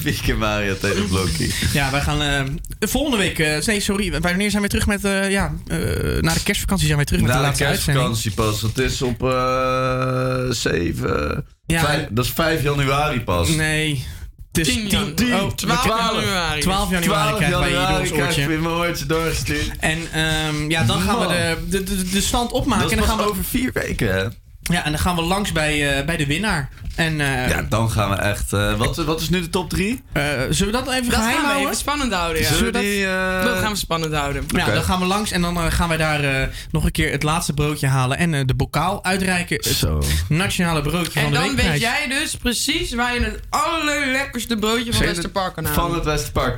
[0.00, 1.50] Vier keer Mario tegen het blokje.
[1.72, 2.42] Ja, wij gaan eh,
[2.80, 3.38] volgende week...
[3.38, 4.20] eh, nee, sorry.
[4.20, 5.04] Wanneer zijn we terug met...
[5.04, 5.78] eh, ja, eh,
[6.20, 8.06] na de kerstvakantie zijn wij terug met Na de de laatste uitzending.
[8.06, 8.62] kerstvakantie pas.
[8.62, 11.44] Het is op eh 7...
[11.66, 11.80] Ja.
[11.80, 13.48] Vijf- dat is 5 januari pas.
[13.48, 14.04] Nee.
[14.52, 16.60] Het is 10 10, jan- oh, 12 januari.
[16.60, 18.40] 12 januari 12 krijgen wij hier door januari ons krijg oortje.
[18.42, 19.70] je weer mijn oortje doorgestuurd.
[19.80, 22.82] En ehm, ja, dan gaan we de, de, de, de stand opmaken.
[22.82, 24.24] Dat is en dan gaan we, over vier weken, hè?
[24.72, 26.68] Ja, en dan gaan we langs bij, eh, bij de winnaar.
[26.96, 28.52] En eh, Ja, dan gaan we echt...
[28.52, 30.02] eh, wat, wat is nu de top 3?
[30.12, 31.64] eh, zullen we dat even Dat geheim gaan we houden?
[31.66, 32.48] even spannend houden, ja.
[32.52, 33.06] Zullen we die...
[33.06, 34.44] eh, Dat gaan we spannend houden.
[34.48, 34.74] Ja, Oké.
[34.74, 37.52] dan gaan we langs en dan gaan wij daar eh, nog een keer het laatste
[37.52, 39.56] broodje halen en eh, de bokaal uitreiken.
[39.56, 40.02] Het Zo.
[40.28, 44.92] nationale broodje En van de dan weet jij dus precies waar je het allerlekkerste broodje
[44.92, 45.80] van Westerpark kan halen.
[45.82, 46.56] Van het Westerpark.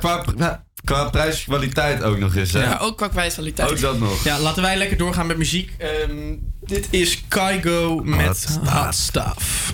[0.83, 2.63] Qua, prijskwaliteit ook nog eens, hè?
[2.63, 3.71] Ja, ook qua kwaliteit.
[3.71, 4.23] Ook dat nog.
[4.23, 5.71] Ja, laten wij lekker doorgaan met muziek.
[5.77, 6.11] Ehm,
[6.67, 9.73] dit is Kaigo met Hot Stuff.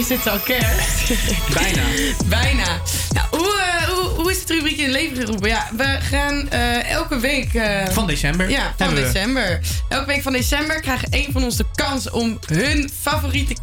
[0.00, 1.12] Is het al kerst?
[1.54, 1.82] Bijna.
[2.26, 2.64] Bijna.
[3.12, 5.48] Nou, hoe, eh, hoe, hoe is het rubriek in leven geroepen?
[5.48, 7.54] Ja, we gaan eh, elke week...
[7.54, 9.00] eh, Van december Ja, van we.
[9.00, 9.60] december.
[9.88, 13.54] Elke week van december krijgt een van ons de kans om hun favoriete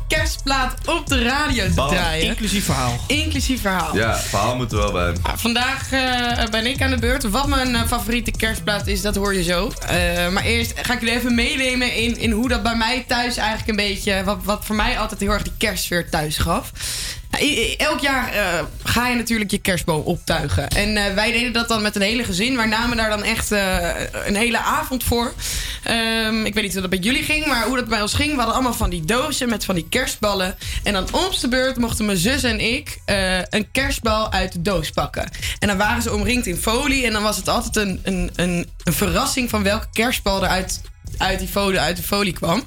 [0.86, 2.28] op de radio te draaien.
[2.28, 3.04] Inclusief verhaal.
[3.08, 3.96] Inclusief verhaal.
[3.96, 5.14] Ja, verhaal moet er wel bij.
[5.36, 7.30] Vandaag eh, ben ik aan de beurt.
[7.30, 9.72] Wat mijn eh, favoriete kerstplaat is, dat hoor je zo.
[9.88, 13.38] Eh, maar eerst ga ik jullie even meenemen in, in hoe dat bij mij thuis
[13.38, 14.24] eigenlijk een beetje...
[14.24, 16.72] Wat, wat voor mij altijd heel erg die kerstsfeer thuis gaf.
[17.32, 20.68] Nou, elk jaar eh, ga je natuurlijk je kerstboom optuigen.
[20.68, 22.56] En eh, wij deden dat dan met een hele gezin.
[22.56, 23.90] Wij namen daar dan echt eh,
[24.26, 25.34] een hele avond voor.
[25.88, 28.30] Ehm, ik weet niet hoe dat bij jullie ging, maar hoe dat bij ons ging.
[28.30, 30.56] We hadden allemaal van die dozen met van die kerstballen.
[30.84, 34.62] En dan om de beurt mochten mijn zus en ik eh, een kerstbal uit de
[34.62, 35.30] doos pakken.
[35.60, 37.06] En dan waren ze omringd in folie.
[37.06, 40.82] En dan was het altijd een, een, een, een verrassing van welke kerstbal er uit
[41.18, 42.64] uit die folie, uit de folie kwam.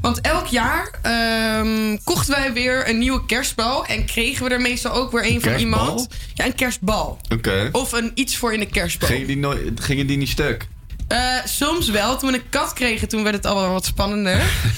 [0.00, 3.86] Want elk jaar ehm, kochten wij weer een nieuwe kerstbal.
[3.86, 6.08] En kregen we er meestal ook weer een van iemand.
[6.34, 7.18] Ja, een kerstbal.
[7.28, 7.68] Oké.
[7.72, 9.08] Of een iets voor in de kerstbal.
[9.08, 10.68] Gingen die, nooit, gingen die niet stuk?
[11.10, 12.16] Eh, soms wel.
[12.16, 14.36] Toen we een kat kregen, toen werd het al wel wat spannender.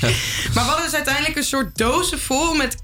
[0.55, 2.81] maar we hadden dus uiteindelijk een soort dozen vol met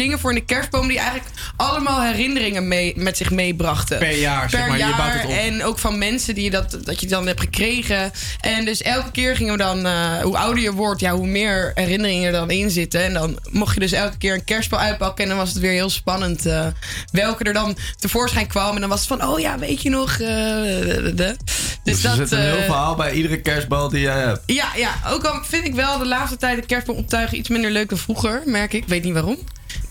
[0.00, 0.88] kerstdingen voor in de kerstboom...
[0.88, 3.98] die eigenlijk allemaal herinneringen mee, met zich meebrachten.
[3.98, 4.78] Per jaar, zeg Per maar.
[4.78, 4.96] Je jaar.
[4.96, 5.30] bouwt het op.
[5.30, 8.12] En ook van mensen die je dat, dat je dan hebt gekregen.
[8.40, 9.86] En dus elke keer gingen we dan...
[9.86, 13.04] eh, hoe ouder je wordt, ja, hoe meer herinneringen er dan in zitten.
[13.04, 15.22] En dan mocht je dus elke keer een kerstbal uitpakken...
[15.24, 16.66] en dan was het weer heel spannend eh,
[17.12, 18.74] welke er dan tevoorschijn kwam.
[18.74, 20.10] En dan was het van, oh ja, weet je nog...
[20.12, 21.36] eh, de, de.
[21.84, 22.28] Dus, Dus er dat...
[22.28, 24.40] zit een heel verhaal bij iedere kerstbal die jij hebt.
[24.46, 27.70] ja, ja, ook al vind ik wel de laatste tijd de kerstboom optuigen iets minder
[27.70, 28.82] leuk dan vroeger, merk ik.
[28.82, 29.38] Ik weet niet waarom.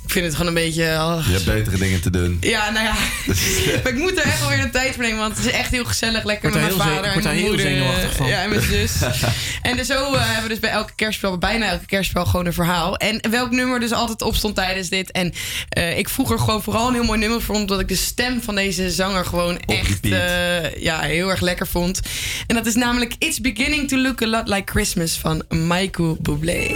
[0.10, 0.84] Ik vind het gewoon een beetje...
[0.84, 2.38] oh, Je hebt betere dingen te doen.
[2.41, 2.94] Ja, nou ja.
[3.84, 5.72] maar ik moet er echt wel weer de tijd voor nemen, want het is echt
[5.72, 6.23] heel gezellig.
[6.23, 7.65] Lekker met mijn heel vader en mijn daar heel moeder.
[7.65, 8.27] zenuwachtig van.
[8.27, 8.91] Ja, en mijn zus.
[9.61, 12.53] en dus zo eh, hebben we dus bij elke kerstspel, bijna elke kerstspel, gewoon een
[12.53, 12.98] verhaal.
[12.98, 15.11] En welk nummer dus altijd opstond tijdens dit.
[15.11, 15.34] En
[15.69, 18.41] eh, ik vroeg er gewoon vooral een heel mooi nummer voor, omdat ik de stem
[18.41, 21.99] van deze zanger gewoon echt eh, ja, heel erg lekker vond.
[22.48, 26.76] En dat is namelijk It's Beginning to Look a Lot Like Christmas van Michael Bublé.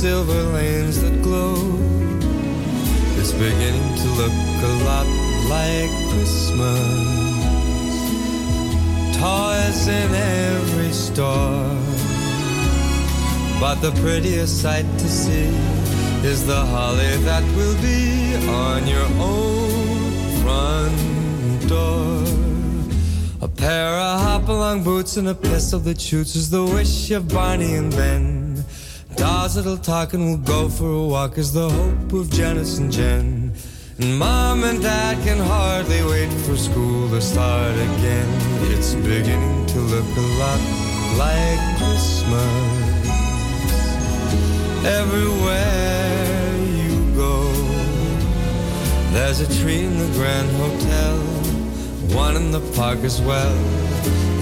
[0.00, 1.56] Silver lanes that glow.
[3.18, 5.06] It's beginning to look a lot
[5.50, 6.80] like Christmas.
[9.20, 11.76] Toys in every store.
[13.60, 15.52] But the prettiest sight to see
[16.26, 20.00] is the holly that will be on your own
[20.40, 22.24] front door.
[23.42, 27.74] A pair of hop-along boots and a pistol that shoots is the wish of Barney
[27.74, 28.49] and Ben.
[29.20, 32.90] Dolls that'll talk and we'll go for a walk is the hope of Janice and
[32.90, 33.52] Jen.
[33.98, 38.28] And mom and dad can hardly wait for school to start again.
[38.72, 40.60] It's beginning to look a lot
[41.18, 42.96] like Christmas
[44.86, 47.52] everywhere you go.
[49.12, 51.18] There's a tree in the Grand Hotel,
[52.16, 53.54] one in the park as well.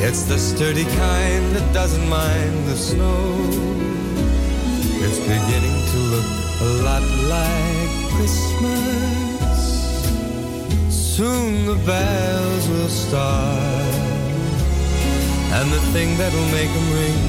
[0.01, 3.88] It's the sturdy kind that doesn't mind the snow.
[5.29, 6.25] Beginning to look
[6.61, 9.59] a lot like Christmas.
[10.89, 13.95] Soon the bells will start,
[15.53, 17.21] and the thing that'll make them ring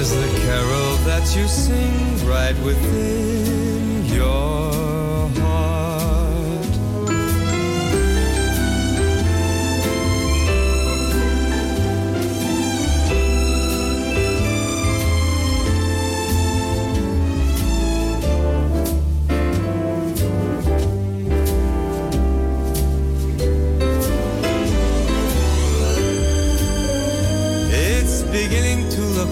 [0.00, 5.01] is the carol that you sing right within your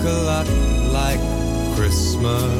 [0.05, 0.47] a lot
[0.93, 1.21] like
[1.77, 2.53] Christmas.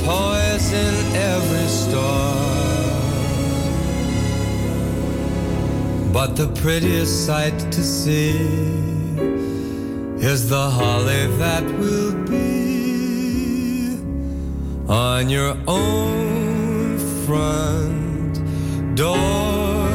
[0.00, 2.50] Toys in every store.
[6.12, 8.30] But the prettiest sight to see
[10.18, 13.98] is the holly that will be
[14.88, 18.34] on your own front
[18.96, 19.88] door.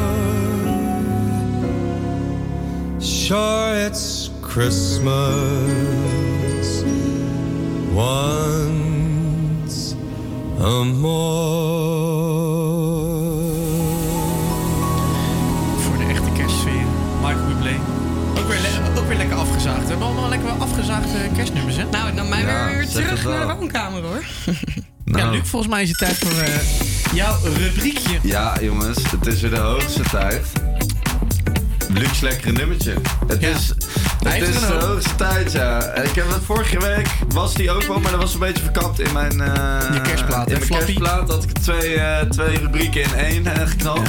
[2.98, 5.22] Sure, it's Christmas
[7.92, 9.94] once
[10.60, 10.84] a
[15.82, 16.72] Voor de echte kerstsfeer.
[17.22, 17.74] Michael Bublé.
[18.38, 19.82] Ook weer, le- ook weer lekker afgezaagd.
[19.82, 21.84] We hebben allemaal lekker afgezaagde kerstnummers, hè?
[21.90, 24.24] Nou, dan mij Ja, weer, weer terug naar de woonkamer hoor.
[25.04, 26.54] Ja, Luc, volgens mij is het tijd voor eh,
[27.14, 28.18] jouw rubriekje.
[28.22, 30.46] Ja, jongens, het is weer de hoogste tijd.
[31.88, 32.94] Luxe lekkere nummertje.
[33.26, 33.72] Het is,
[34.32, 35.92] het heeft is de een hoogste tijd, ja.
[35.94, 39.00] Ik heb het vorige week, was die ook wel, maar dat was een beetje verkapt
[39.00, 39.40] in mijn...
[39.40, 43.66] eh, Je kerstplaat, In mijn kerstplaat had ik twee, eh, twee rubrieken in één eh,
[43.68, 44.08] geknald.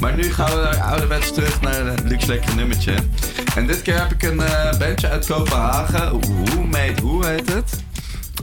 [0.00, 2.94] Maar nu gaan we naar ouderwets terug naar de Luxe lekkere nummertje.
[3.56, 4.42] En dit keer heb ik een
[4.78, 6.08] bandje uit Kopenhagen.
[6.08, 7.82] Hoe made, hoe heet het?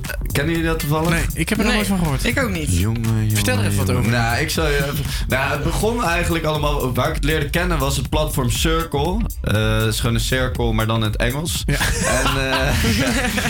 [0.08, 1.10] Eh, Kennen jullie dat toevallig?
[1.10, 2.24] Nee, ik heb er nog nooit van gehoord.
[2.26, 2.78] Ik ook niet.
[2.78, 4.12] Jongen, jongen, Vertel er even wat over.
[4.12, 5.06] Nou, ik zal je even...
[5.28, 6.94] Nou, het begon eigenlijk allemaal...
[6.94, 9.18] Waar ik het leerde kennen was het platform Circle.
[9.42, 11.64] Eh, Het is gewoon een cirkel, maar dan in het Engels.
[11.66, 12.74] En eh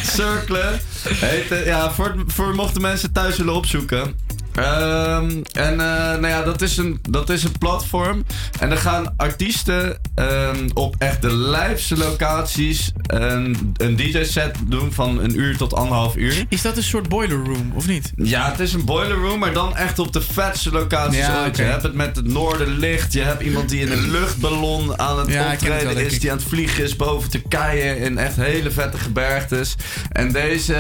[0.16, 1.62] Circle heette...
[1.66, 4.16] Ja, voor, voor mochten mensen thuis willen opzoeken.
[4.56, 5.78] Ehm, en eh,
[6.20, 8.24] nou ja, dat is, een, dat is een platform.
[8.60, 15.20] En dan gaan artiesten ehm, op echt de lijfste locaties een, een DJ-set doen van
[15.20, 16.46] een uur tot anderhalf uur.
[16.50, 18.14] Is dat een soort boiler room, of niet?
[18.16, 21.48] Ja, het is een boiler room, maar dan echt op de vetste locaties Ja, ooit.
[21.48, 21.62] oké.
[21.64, 23.14] Je hebt het met het noorderlicht.
[23.14, 26.20] Je hebt iemand die in een luchtballon aan het Ja, wel, optreden is.
[26.20, 29.76] Die aan het vliegen is boven Turkije in echt hele vette gebergtes.
[30.12, 30.76] En deze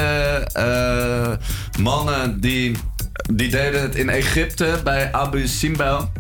[0.54, 1.32] eh,
[1.80, 2.76] mannen die,
[3.34, 6.12] die deden het in Egypte bij Abu Simbel.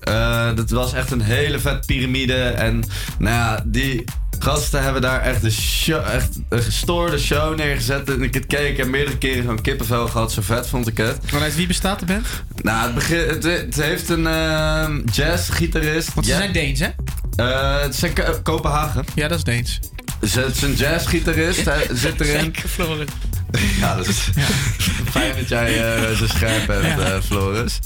[0.00, 2.34] Eh, dat was echt een hele vet piramide.
[2.44, 2.84] En
[3.18, 4.04] nou ja, die
[4.38, 8.08] gasten hebben daar echt een, show, echt een gestoorde show neergezet.
[8.10, 10.32] En ik het keek en meerdere keren gewoon kippenvel gehad.
[10.32, 11.18] Zo vet vond ik het.
[11.24, 12.26] Vanuit wie bestaat de band?
[12.62, 16.14] Nou, het, begin, het, het heeft een ehm jazzgitarist.
[16.14, 16.88] Want ze Ja- zijn Deens, hè?
[17.36, 19.04] Eh, het Ko- Kopenhagen.
[19.14, 19.78] Ja, dat is Deens.
[20.20, 21.64] Het is een jazzgitarist.
[21.64, 22.40] Hij zit erin.
[22.40, 23.08] Zeker, Floris.
[23.80, 24.18] Ja, dat is
[25.10, 26.98] fijn dat jij eh, zo scherp bent, Ja.
[26.98, 27.78] eh, Floris.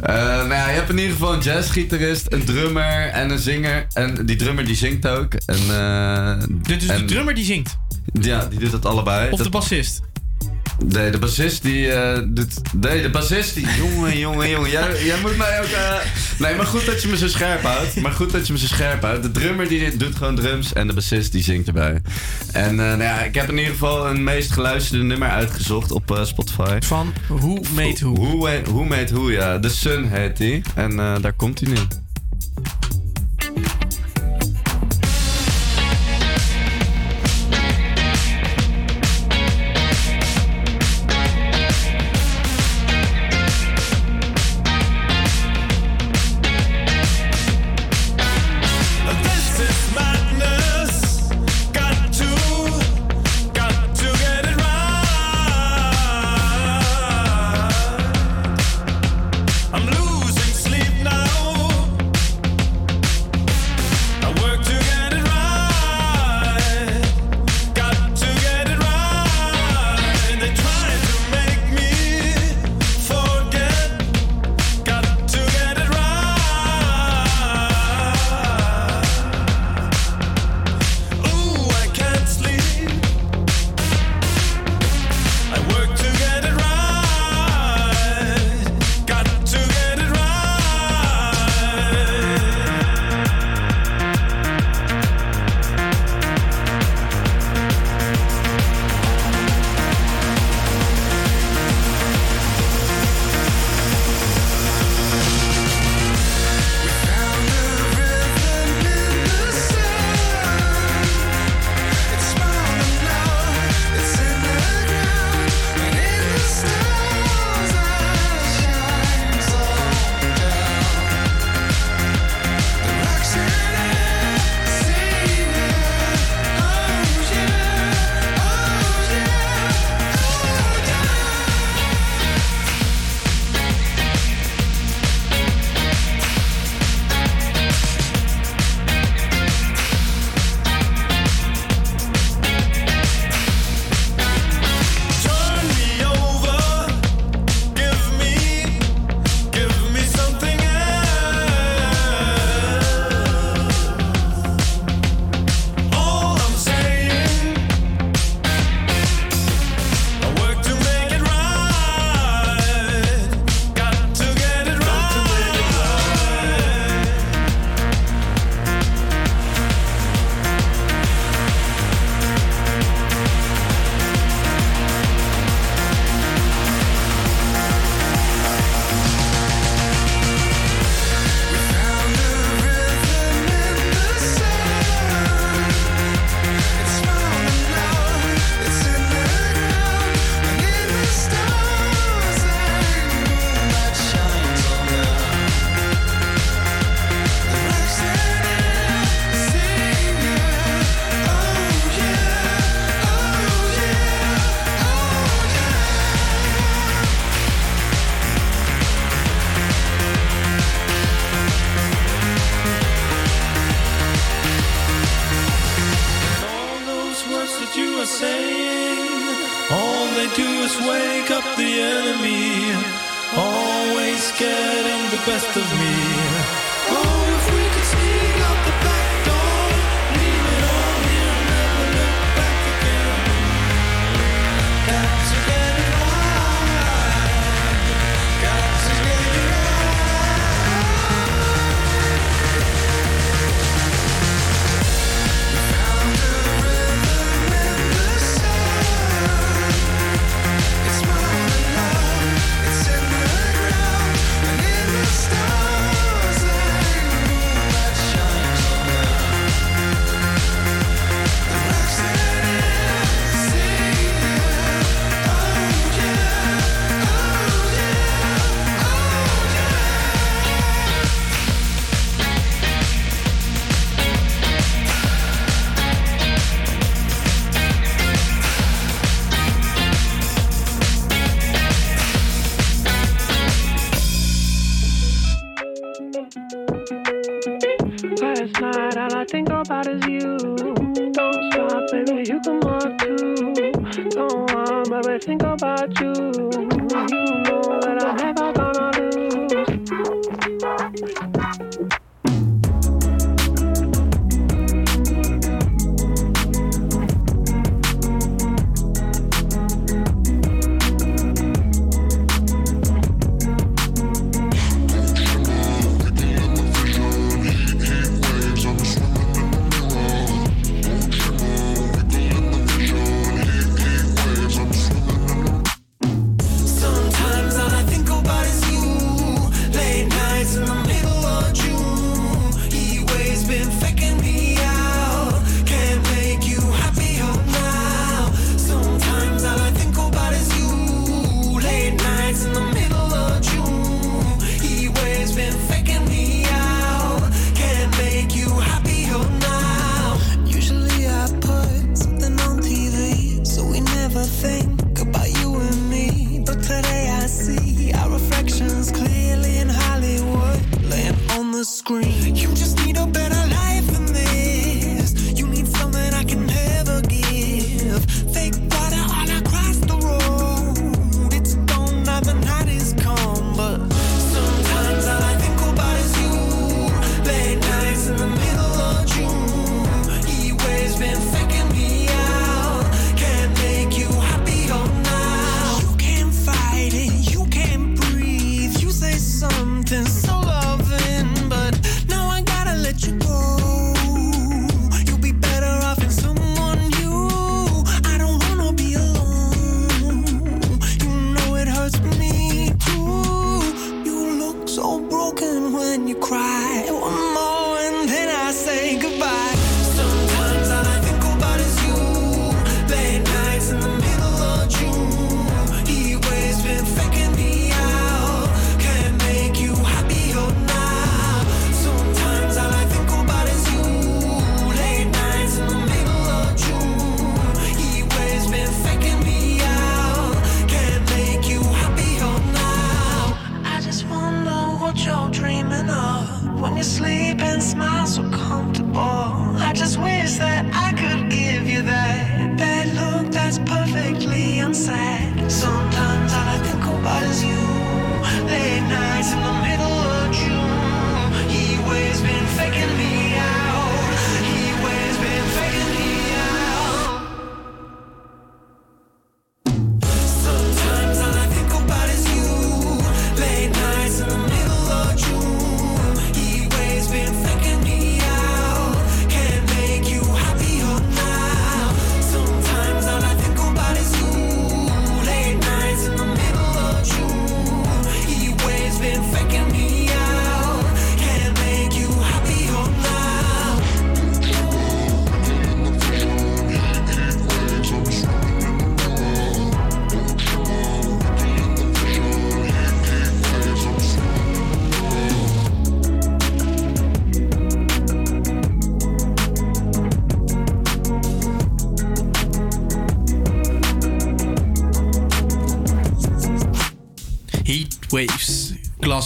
[0.00, 3.86] Eh, nou ja, je hebt in ieder geval een jazzgitarist, een drummer en een zinger.
[3.92, 5.34] En die drummer die zingt ook.
[5.34, 7.76] En, eh, Dus de drummer die zingt?
[8.20, 9.30] Ja, die doet dat allebei.
[9.30, 10.00] Of de bassist?
[10.84, 12.54] Nee, de bassist die eh, doet...
[12.80, 13.66] Nee, de bassist die...
[13.82, 14.70] Jongen, jongen, jongen.
[14.70, 15.66] Jij, jij moet mij ook...
[15.66, 15.96] eh,
[16.38, 17.96] Nee, maar goed dat je me zo scherp houdt.
[18.00, 19.22] Maar goed dat je me zo scherp houdt.
[19.22, 22.00] De drummer die doet gewoon drums en de bassist die zingt erbij.
[22.52, 26.10] En eh, nou ja, ik heb in ieder geval een meest geluisterde nummer uitgezocht op
[26.10, 26.78] eh, Spotify.
[26.80, 28.14] Van Who Made Who?
[28.14, 29.58] Who, who Made Who, ja.
[29.60, 30.62] The Sun heet die.
[30.74, 31.76] En eh, daar komt hij nu.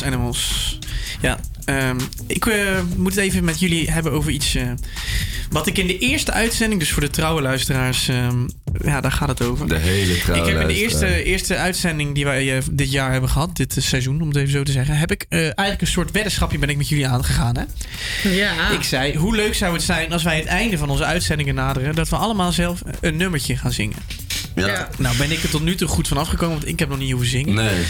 [0.00, 0.78] Glass Animals.
[1.20, 4.70] Ja, ehm, ik eh, moet het even met jullie hebben over iets eh,
[5.50, 8.46] wat ik in de eerste uitzending, dus voor de trouwe luisteraars, ehm,
[8.84, 9.68] ja, daar gaat het over.
[9.68, 13.12] De hele trouwe Ik heb in de eerste, eerste uitzending die wij eh, dit jaar
[13.12, 15.86] hebben gehad, dit seizoen om het even zo te zeggen, heb ik eh, eigenlijk een
[15.86, 17.56] soort weddenschapje ben ik met jullie aangegaan.
[17.56, 17.64] Hè?
[18.30, 18.70] Ja.
[18.70, 21.94] Ik zei, hoe leuk zou het zijn als wij het einde van onze uitzendingen naderen,
[21.94, 23.96] dat we allemaal zelf een nummertje gaan zingen.
[24.54, 24.88] Ja.
[24.98, 27.10] Nou ben ik er tot nu toe goed van afgekomen, want ik heb nog niet
[27.10, 27.54] hoeven zingen.
[27.54, 27.84] Nee.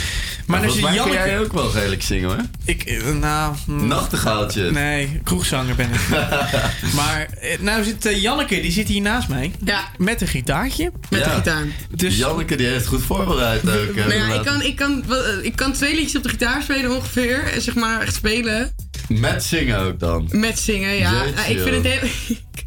[0.51, 2.39] Maar, kun Janneke- jij ook wel redelijk zingen hoor.
[2.64, 3.55] Ik, eh, nou...
[3.66, 4.70] mm, Nachtegaaltje.
[4.70, 6.09] Nee, kroegzanger ben ik.
[6.98, 9.52] maar eh, nou zit eh, Janneke, die zit hier naast mij.
[9.64, 9.85] Ja.
[9.98, 10.93] Met een gitaartje.
[11.10, 11.66] Met een gitaar.
[11.94, 12.16] Dus...
[12.16, 13.94] Janneke die heeft goed voorbereid ook.
[13.94, 15.05] Nou ja, ik kan, ik, kan,
[15.43, 17.52] ik kan twee liedjes op de gitaar spelen ongeveer.
[17.59, 18.74] Zeg maar echt spelen.
[19.09, 20.28] Met zingen ook dan.
[20.31, 21.12] Met zingen, ja.
[21.12, 22.09] Jeetje, Ja, ik vind het heel...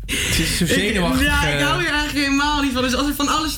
[0.06, 1.22] Het is zo zenuwachtig.
[1.26, 2.82] Ja, ik hou hier eigenlijk helemaal niet van.
[2.82, 3.52] Dus als er van alles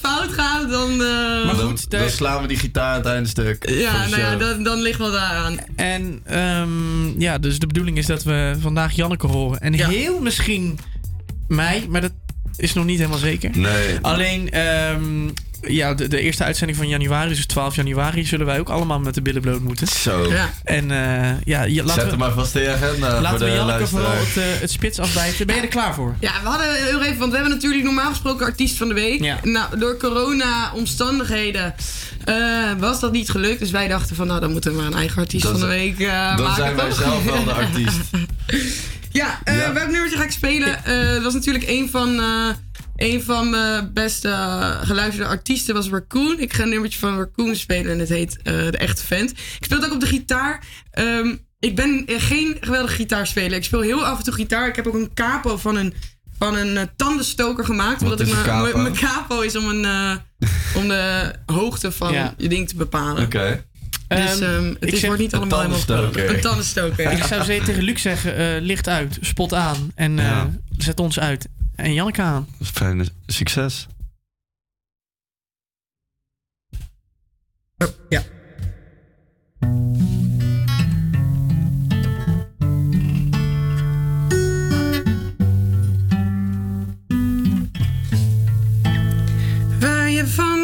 [0.69, 0.91] dan...
[0.91, 3.69] eh, Maar dan, goed, dan slaan we die gitaar aan het einde stuk.
[3.69, 5.57] Ja, nou ja, dan ligt wel daaraan.
[5.75, 9.59] En ehm, ja, dus de bedoeling is dat we vandaag Janneke horen.
[9.59, 10.79] En heel misschien
[11.47, 12.11] mij, maar dat
[12.57, 13.57] is nog niet helemaal zeker.
[13.57, 13.98] Nee.
[14.02, 15.30] Alleen, ehm,
[15.61, 19.14] ja, de, de eerste uitzending van januari, dus 12 januari, zullen wij ook allemaal met
[19.14, 19.88] de billen bloot moeten.
[19.88, 20.32] Zo.
[20.32, 20.53] Ja.
[20.64, 23.40] En eh, ja, je, laten Zet we, hem maar vast in je agenda voor laten
[23.40, 25.48] de we Janneke vooral het, eh, het spits afbijten.
[25.48, 26.15] Ben je er klaar voor?
[26.19, 29.23] Ja, we hadden heel even, want we hebben natuurlijk normaal gesproken artiest van de week.
[29.23, 29.40] Ja.
[29.44, 31.76] Nou, door corona-omstandigheden
[32.26, 33.60] eh, was dat niet gelukt.
[33.60, 35.99] Dus wij dachten van, nou, dan moeten we maar een eigen artiest van de week
[35.99, 36.64] eh, Dan maken.
[36.64, 36.98] zijn wij toch?
[36.98, 37.99] zelf wel de artiest.
[39.15, 40.85] Ja, eh welk nummertje ga ik spelen?
[40.85, 42.49] Eh, dat was natuurlijk een van, eh,
[42.95, 44.29] een van mijn beste
[44.83, 46.39] geluisterde artiesten was Raccoon.
[46.39, 49.31] Ik ga een nummertje van Raccoon spelen en het heet De Echte Vent.
[49.31, 50.63] Ik speel het ook op de gitaar.
[50.91, 53.57] Ehm, ik ben geen geweldige gitaarspeler.
[53.57, 54.67] Ik speel heel af en toe gitaar.
[54.67, 55.93] Ik heb ook een capo van een,
[56.37, 58.01] van een tandenstoker gemaakt.
[58.01, 58.91] Wat omdat ik mijn- capo?
[58.91, 59.85] capo is om, een,
[60.75, 62.33] om de hoogte van Ja.
[62.37, 63.23] je ding te bepalen.
[63.23, 63.65] Oké.
[64.15, 66.35] Dus ik het is, zeg wordt niet allemaal helemaal tandenstoker.
[66.35, 67.11] Een tandenstoker.
[67.11, 70.49] Ik zou ze- tegen Luc zeggen, eh, licht uit, spot aan en eh, Ja.
[70.77, 71.47] zet ons uit.
[71.75, 72.47] En Janneke aan.
[72.61, 73.87] Fijne succes.
[78.09, 78.21] Ja.
[89.79, 90.55] Waar je van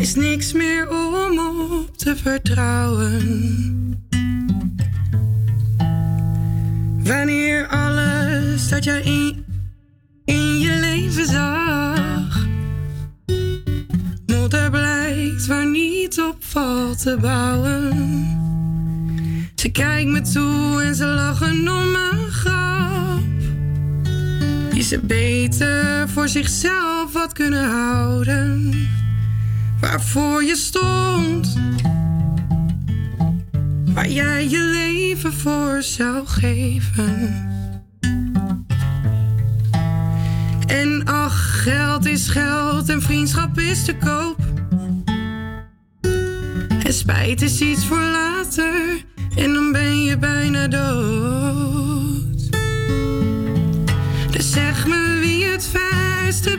[0.00, 3.14] is niks meer om op te vertrouwen.
[7.04, 9.44] Wanneer alles dat jij in,
[10.24, 12.46] in je leven zag
[14.26, 18.28] Modder blijkt waar niet op valt te bouwen.
[19.54, 23.20] Ze kijkt me toe en ze lachen om mijn grap.
[24.70, 28.70] Die ze beter voor zichzelf had kunnen houden.
[29.80, 31.58] Waarvoor je stond.
[33.94, 37.48] Waar jij je leven voor zou geven.
[40.66, 44.38] En ach, geld is geld en vriendschap is te koop.
[46.84, 49.04] En spijt is iets voor later
[49.36, 52.50] en dan ben je bijna dood.
[54.30, 55.66] Dus zeg me wie het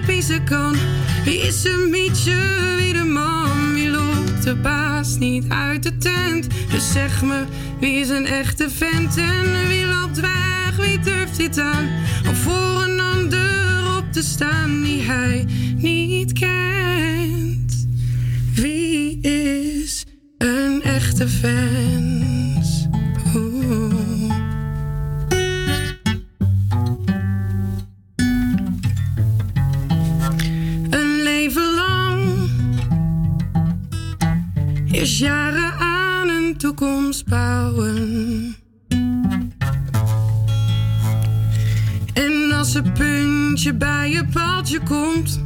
[0.06, 0.76] piezen kan.
[1.24, 2.38] Wie is een mietje,
[2.78, 6.48] wie de man, wie loopt de baas niet uit de tent.
[6.72, 7.44] Dus zeg me
[7.80, 11.90] wie is een echte vent en wie loopt weg, wie durft dit aan.
[12.28, 15.46] Om voor een ander op te staan die hij
[15.78, 17.88] niet kent.
[18.56, 20.06] Wie is
[20.38, 22.31] een echte vent?
[35.22, 38.56] Jaren aan een toekomst bouwen.
[42.14, 45.42] En als een puntje bij je paaltje komt,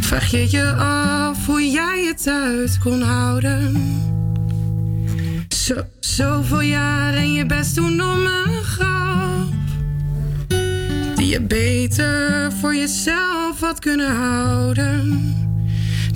[0.00, 3.74] vraag je je af hoe jij het uit kon houden.
[5.48, 9.52] Zo, zoveel jaren en je best doen om een grap.
[11.14, 15.49] Die je beter voor jezelf had kunnen houden.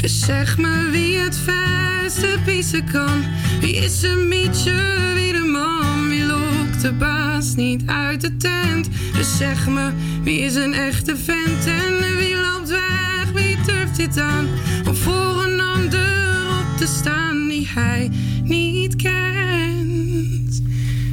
[0.05, 3.25] Dus zeg me wie het verste piezen kan.
[3.61, 8.89] Wie is een mietje, wie de man, wie lokt de baas niet uit de tent.
[9.17, 9.91] Dus zeg me
[10.23, 14.49] wie is een echte vent en wie loopt weg, wie durft dit aan.
[14.89, 18.11] Om voor een ander op te staan die hij
[18.43, 20.63] niet kent.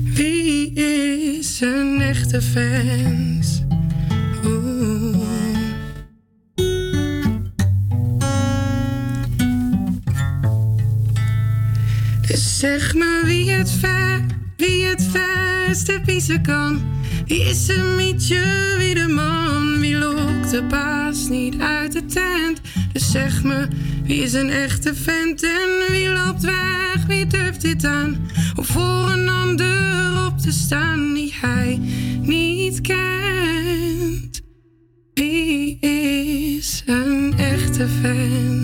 [0.04, 3.31] Wie is een echte vent?
[12.62, 14.22] Zeg me wie het ver,
[14.58, 16.82] wie het verste piezen kan.
[17.26, 22.62] Wie is een mietje, wie de man, wie lokt de baas niet uit de tent.
[22.94, 23.68] Dus zeg me
[24.04, 28.30] wie is een echte vent en wie loopt weg, wie durft dit aan.
[28.56, 31.80] Om voor een ander op te staan die hij
[32.22, 34.42] niet kent.
[35.14, 38.61] Wie is een echte vent?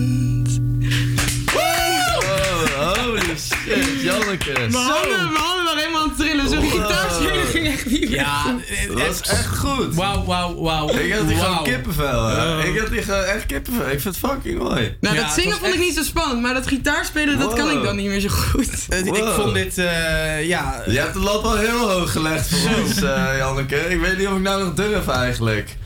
[4.18, 4.52] Janneke.
[4.52, 6.48] Mijn handen, mijn handen waren helemaal aan het trillen.
[6.48, 6.70] Zo'n Wow.
[6.72, 8.96] gitaarspelen ging echt niet meer Ja, goed.
[8.98, 9.94] Dat is echt goed.
[9.94, 10.88] Wauw, wauw, wauw.
[10.88, 11.62] Ik had die gewoon Wauw.
[11.62, 12.26] kippenvel.
[12.26, 12.64] hè.
[12.64, 13.82] Ik had die gewoon echt kippenvel.
[13.90, 14.96] Ik vind het fucking mooi.
[15.00, 17.52] Nou, Ja, dat het zingen vond ik echt- niet zo spannend, maar dat gitaarspelen, dat
[17.54, 17.76] kan Wow.
[17.78, 18.68] ik dan niet meer zo goed.
[18.88, 19.34] Eh, Ik Wow.
[19.40, 20.82] vond dit, eh, ja...
[20.86, 23.76] Je hebt de lat al heel hoog gelegd voor ons, eh, Janneke.
[23.76, 25.76] Ik weet niet of ik nou nog durf eigenlijk.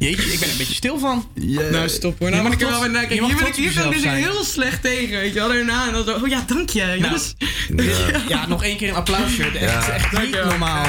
[0.00, 1.28] Jeetje, ik ben er een beetje stil van.
[1.70, 2.28] Nou, stop hoor.
[2.28, 3.22] Je Nou, mag moet ik er wel trots- weer naar je kijken.
[3.26, 5.48] mag Hier ben ik hier ik dus heel slecht tegen, weet je wel.
[5.48, 6.96] Daarna en dan zo, oh ja, dank je.
[7.00, 7.34] jongens.
[8.28, 9.42] Ja, nog één keer een applausje.
[9.44, 9.88] Echt, Ja.
[9.90, 10.46] echt niet Dankjewel.
[10.46, 10.86] normaal.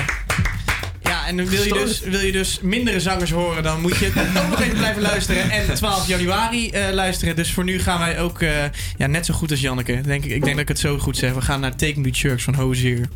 [1.03, 4.07] Ja, en wil je, dus, wil je dus mindere zangers horen, dan moet je
[4.37, 5.49] ook nog even blijven luisteren.
[5.49, 7.35] En 12 januari eh, luisteren.
[7.35, 8.49] Dus voor nu gaan wij ook eh,
[8.97, 10.01] ja, net zo goed als Janneke.
[10.01, 11.33] Denk ik, ik denk dat ik het zo goed zeg.
[11.33, 13.07] We gaan naar Take Me to Church van Hozier.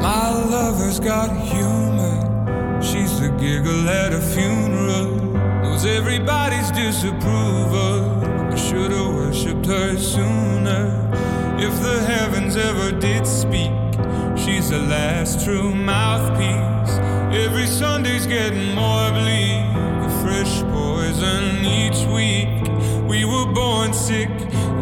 [0.00, 2.07] My lover's got humor.
[3.38, 5.14] Giggle at a funeral.
[5.62, 8.24] Knows everybody's disapproval.
[8.52, 11.08] I should have worshipped her sooner.
[11.56, 13.70] If the heavens ever did speak,
[14.36, 16.98] she's the last true mouthpiece.
[17.32, 19.62] Every Sunday's getting more bleak.
[20.02, 22.48] A fresh poison each week.
[23.08, 24.30] We were born sick,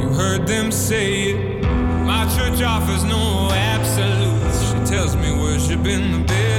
[0.01, 1.63] you heard them say it.
[2.07, 4.63] My church offers no absolutes.
[4.71, 6.56] She tells me worship in the bedroom.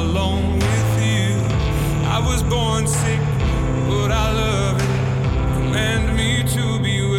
[0.00, 1.30] Alone with you.
[2.16, 3.20] I was born sick,
[3.88, 5.54] but I love it.
[5.56, 7.09] Command me to be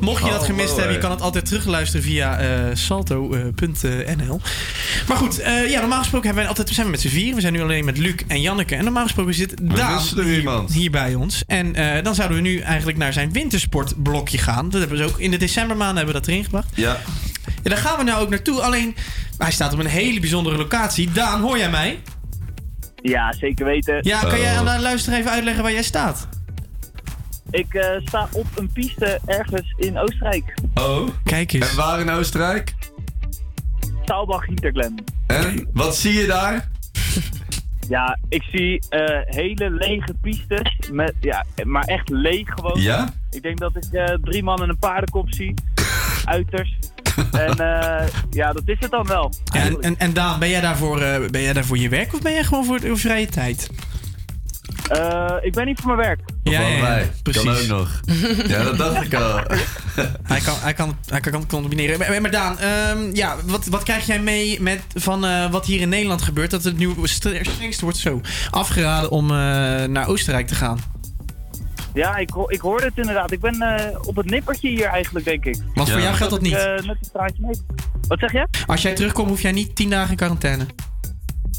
[0.00, 4.40] Mocht je dat hallo, gemist hebben, je kan het altijd terugluisteren via eh, salto.nl.
[5.08, 7.34] maar goed, eh, ja, normaal gesproken hebben wij altijd, zijn we met z'n vier.
[7.34, 8.76] We zijn nu alleen met Luc en Janneke.
[8.76, 10.24] En normaal gesproken zit Daan er
[10.72, 11.42] hier, bij ons.
[11.46, 14.70] En eh, dan zouden we nu eigenlijk naar zijn wintersportblokje gaan.
[14.70, 16.68] Dat hebben we dus ook in de decembermaanden hebben we dat erin gebracht.
[16.74, 17.00] Ja.
[17.62, 18.60] Ja, daar gaan we nou ook naartoe.
[18.60, 18.96] Alleen,
[19.38, 21.12] hij staat op een hele bijzondere locatie.
[21.12, 21.98] Daan, hoor jij mij?
[23.02, 23.98] Ja, zeker weten.
[24.00, 26.28] Ja, kan jij aan de luisteraar even uitleggen waar jij staat?
[27.54, 30.54] Ik eh, sta op een piste ergens in Oostenrijk.
[30.74, 31.08] Oh.
[31.24, 31.70] Kijk eens.
[31.70, 32.74] En waar in Oostenrijk?
[34.04, 35.04] Saalbach Hinterglen.
[35.26, 36.68] En wat zie je daar?
[37.88, 40.88] Ja, ik zie eh, hele lege pistes.
[40.92, 42.80] Met, ja, maar echt leeg gewoon.
[42.80, 43.14] Ja?
[43.30, 45.54] Ik denk dat ik eh, drie man en een paardenkop zie.
[46.24, 46.78] Uiters.
[47.32, 49.32] En eh, ja, dat is het dan wel.
[49.44, 52.20] Ja, en, en, en Daan, ben jij, daarvoor, eh, ben jij daarvoor je werk of
[52.20, 53.70] ben jij gewoon voor de vrije tijd?
[54.88, 56.20] Eh, ik ben niet voor mijn werk.
[56.44, 57.10] Ja, ja, ja, Allebei.
[57.22, 57.42] precies.
[57.42, 58.00] Kan ook nog.
[58.48, 59.34] Ja, dat dacht ik al.
[60.32, 61.98] hij, kan, hij, kan, hij kan het combineren.
[61.98, 65.80] Maar, maar Daan, ehm, ja, wat, wat krijg jij mee met, van eh, wat hier
[65.80, 66.50] in Nederland gebeurt?
[66.50, 69.36] Dat het nu stre- strengst wordt zo afgeraden om eh,
[69.84, 70.78] naar Oostenrijk te gaan.
[71.94, 73.30] Ja, ik, ho- ik hoorde het inderdaad.
[73.32, 75.62] Ik ben eh, op het nippertje hier eigenlijk, denk ik.
[75.74, 76.54] Want voor jou geldt dat ik, niet?
[76.58, 77.60] eh, net een straatje mee.
[78.08, 78.46] Wat zeg je?
[78.66, 80.66] Als jij terugkomt, hoef jij niet tien dagen in quarantaine.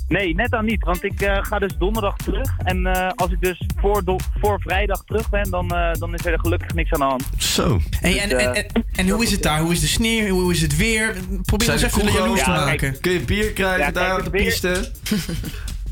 [0.08, 0.84] Nee, net dan niet.
[0.84, 2.56] Want ik eh, ga dus donderdag terug.
[2.58, 4.04] En eh, als ik dus voor,
[4.40, 7.24] voor vrijdag terug ben, dan, eh, dan is er gelukkig niks aan de hand.
[7.38, 7.80] Zo.
[8.00, 9.60] Hey, en, en, en, en hoe is het daar?
[9.60, 10.28] Hoe is de sneeuw?
[10.28, 11.16] Hoe is het weer?
[11.42, 13.00] Probeer de even jaloers te maken.
[13.00, 14.70] Kun je bier krijgen Ja, kijk, daar op het de weer- piste?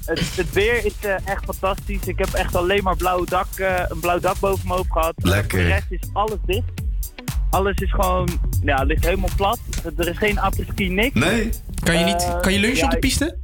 [0.05, 2.05] Het, het weer is eh, echt fantastisch.
[2.07, 5.13] Ik heb echt alleen maar blauw dak, eh, een blauw dak boven me hoofd gehad.
[5.15, 5.49] Lekker.
[5.59, 6.71] Voor de rest is alles dicht.
[7.49, 8.27] Alles is gewoon,
[8.63, 9.59] ja, ligt helemaal plat.
[9.97, 11.19] Er is geen apres-ski, niks.
[11.19, 11.49] Nee.
[11.83, 13.37] Kan je, niet, kan je lunchen ja, op de piste?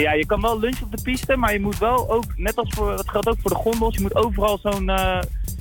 [0.00, 2.68] Ja, je kan wel lunchen op de piste, maar je moet wel ook, net als
[2.74, 5.20] voor, dat geldt ook voor de gondels, je moet overal zo'n eh,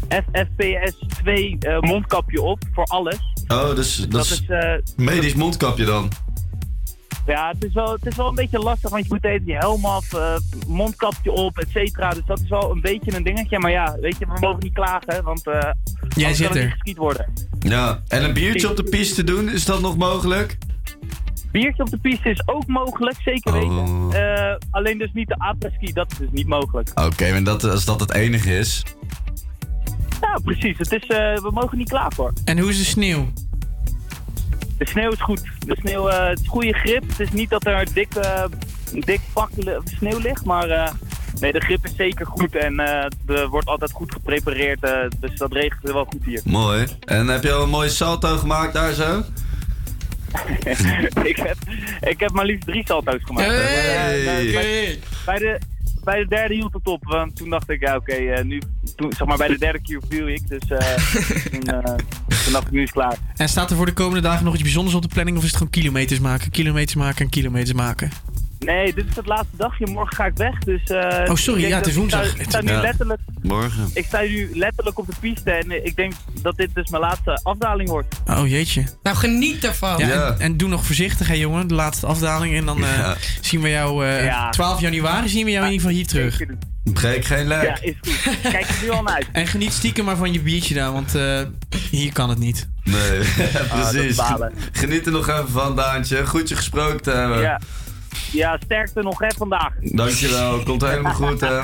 [0.10, 3.18] FFPS2 eh, mondkapje op voor alles.
[3.48, 6.10] Oh, dus dat, Dat is eh, medisch mondkapje dan.
[7.26, 9.56] Ja, het is, wel, het is wel een beetje lastig, want je moet even je
[9.56, 10.36] helm af, eh,
[10.68, 12.10] mondkapje op, et cetera.
[12.10, 13.60] Dus dat is wel een beetje een dingetje.
[13.60, 15.72] Maar ja, weet je, we mogen niet klagen, want eh Jij
[16.16, 16.64] anders zit kan het er.
[16.64, 17.34] niet geskiet worden.
[17.60, 18.02] Ja.
[18.08, 20.58] En een biertje op de piste doen, is dat nog mogelijk?
[21.60, 23.60] Biertje op de piste is ook mogelijk, zeker Oh.
[23.60, 24.22] weten.
[24.24, 26.90] Eh, alleen dus niet de apres-ski, dat is dus niet mogelijk.
[27.00, 28.84] Oké, maar dat, als dat het enige is.
[30.22, 30.78] Ja, precies.
[30.78, 32.34] Het is, eh, we mogen niet klagen hoor.
[32.46, 33.28] En hoe is de sneeuw?
[34.78, 35.42] De sneeuw is goed.
[35.66, 37.04] De sneeuw, eh, het is goede grip.
[37.08, 38.08] Het is niet dat er dik,
[38.92, 39.50] dik pak
[39.98, 40.92] sneeuw ligt, maar eh,
[41.40, 44.84] nee, de grip is zeker goed en eh, er wordt altijd goed geprepareerd.
[44.84, 46.42] eh, dus dat regelt wel goed hier.
[46.44, 46.88] Mooi.
[47.06, 49.24] En heb je al een mooie salto gemaakt daar zo?
[51.32, 51.58] ik, heb,
[52.02, 53.48] ik heb maar liefst drie salto's gemaakt.
[53.48, 54.20] Hey!
[54.20, 55.00] Eh, bij, Hey!
[55.26, 55.60] bij de,
[56.04, 58.62] bij de derde hield het op, want toen dacht ik, ja oké, eh, nu,
[58.96, 60.96] toen, zeg maar bij de derde keer viel ik, dus eh,
[61.52, 61.62] toen,
[62.44, 63.18] toen dacht ik, nu is het klaar.
[63.36, 65.38] En staat er voor de komende dagen nog iets bijzonders op de planning?
[65.38, 68.12] Of is het gewoon kilometers maken, kilometers maken en kilometers maken?
[68.60, 69.88] Nee, dit is het laatste dagje.
[69.88, 70.58] Morgen ga ik weg.
[70.60, 72.40] Dus, eh, Oh, sorry, ja, het is dat ik sta- woensdag.
[72.40, 72.82] Ik sta, nu Ja.
[72.82, 73.90] letterlijk, Morgen.
[73.94, 77.02] ik sta nu letterlijk op de piste en eh, ik denk dat dit dus mijn
[77.04, 78.16] laatste afdaling wordt.
[78.26, 78.84] Oh jeetje.
[79.04, 79.98] Nou, geniet ervan.
[79.98, 80.30] Ja, Ja.
[80.32, 81.68] En, en doe nog voorzichtig, hè jongen.
[81.68, 82.56] De laatste afdaling.
[82.56, 83.16] En dan eh, Ja.
[83.42, 84.06] zien we jou...
[84.06, 84.50] eh, Ja.
[84.50, 86.42] 12 januari zien we jou in ieder geval hier terug.
[86.94, 87.64] Breek geen lek.
[87.64, 88.42] Ja, is goed.
[88.42, 89.28] Kijk er nu al naar uit.
[89.32, 91.42] En geniet stiekem maar van je biertje daar, want eh,
[91.92, 92.70] hier kan het niet.
[92.84, 93.20] Nee,
[93.54, 94.20] dat precies.
[94.72, 96.26] Geniet er nog even van, Daantje.
[96.26, 97.42] Goed je gesproken te hebben.
[97.42, 97.60] Ja.
[98.32, 99.74] Ja, sterkte nog hè vandaag.
[99.80, 101.60] Dankjewel, komt helemaal goed hè.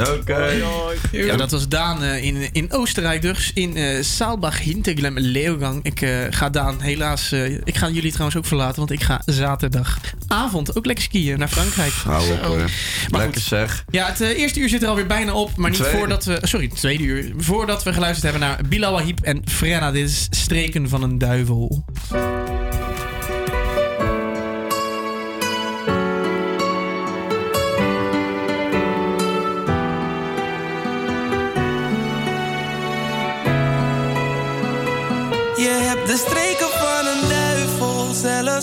[0.00, 0.62] Oké.
[1.10, 3.50] Ja, dat was Daan eh, in, in Oostenrijk dus.
[3.54, 5.84] In eh Saalbach, Hinterglem, Leeuwgang.
[5.84, 7.32] Ik eh, ga Daan helaas...
[7.32, 11.48] eh, ik ga jullie trouwens ook verlaten, want ik ga zaterdagavond ook lekker skiën naar
[11.48, 11.92] Frankrijk.
[11.92, 12.56] Hou op hoor.
[12.56, 13.42] Maar Lekker goed.
[13.42, 13.84] zeg.
[13.90, 15.56] Ja, het eerste uur zit er alweer bijna op.
[15.56, 15.98] Maar niet Tweede.
[15.98, 16.38] voordat we...
[16.42, 17.32] Sorry, het tweede uur.
[17.36, 19.90] Voordat we geluisterd hebben naar Bilal Wahib en Frenna.
[19.90, 21.84] Dit is Streken van een Duivel.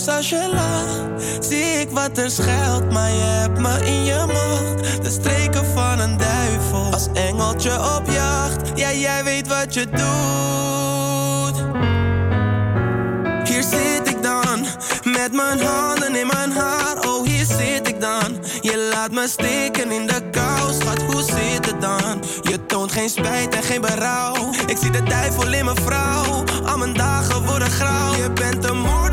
[0.00, 1.46] Zelfs als je lacht.
[1.48, 5.02] Zie ik wat er schuilt, maar je hebt me in je macht.
[5.02, 8.78] De streken van een duivel, als engeltje op jacht.
[8.78, 9.98] Ja, jij weet wat je doet.
[13.48, 14.66] Hier zit ik dan,
[15.04, 17.08] met mijn handen in mijn haar.
[17.08, 18.38] Oh, hier zit ik dan.
[18.60, 22.22] Je laat me steken in de kou, schat, hoe zit het dan?
[22.42, 24.34] Je toont geen spijt en geen berouw.
[24.66, 26.44] Ik zie de duivel in mijn vrouw.
[26.66, 28.14] Al mijn dagen worden grauw.
[28.14, 29.09] Je bent een moordenaar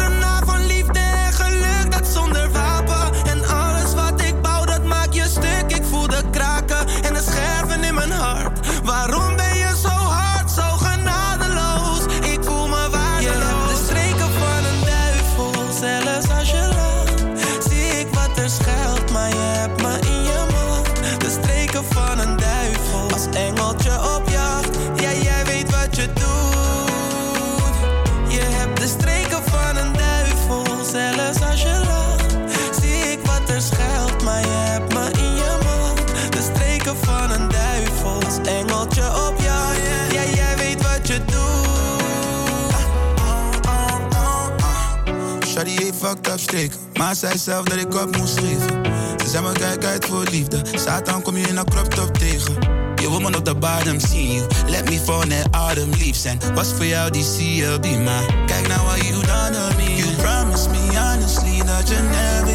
[46.35, 48.85] streken, maar zei zelf dat ik op moest geven.
[49.17, 52.85] Ze zei me kijk uit voor liefde, Satan kom je in een crop top tegen.
[53.01, 54.31] Je me op de bodem zien.
[54.33, 56.25] You let me fall net autumn leaves.
[56.25, 59.95] En was voor jou die CLB, maar kijk nou what you done to me.
[59.95, 62.46] You promised me honestly dat je never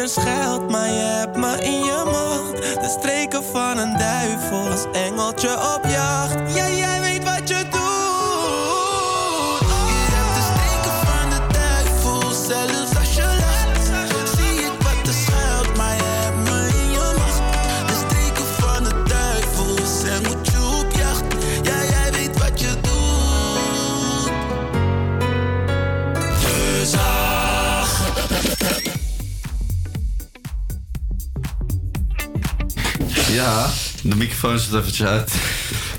[0.00, 2.62] Er schuilt, maar je hebt me in je macht.
[2.82, 6.54] De streken van een duivel, als engeltje op jacht.
[6.54, 6.66] Ja,
[33.32, 33.70] Ja,
[34.02, 35.32] de microfoon zit eventjes uit.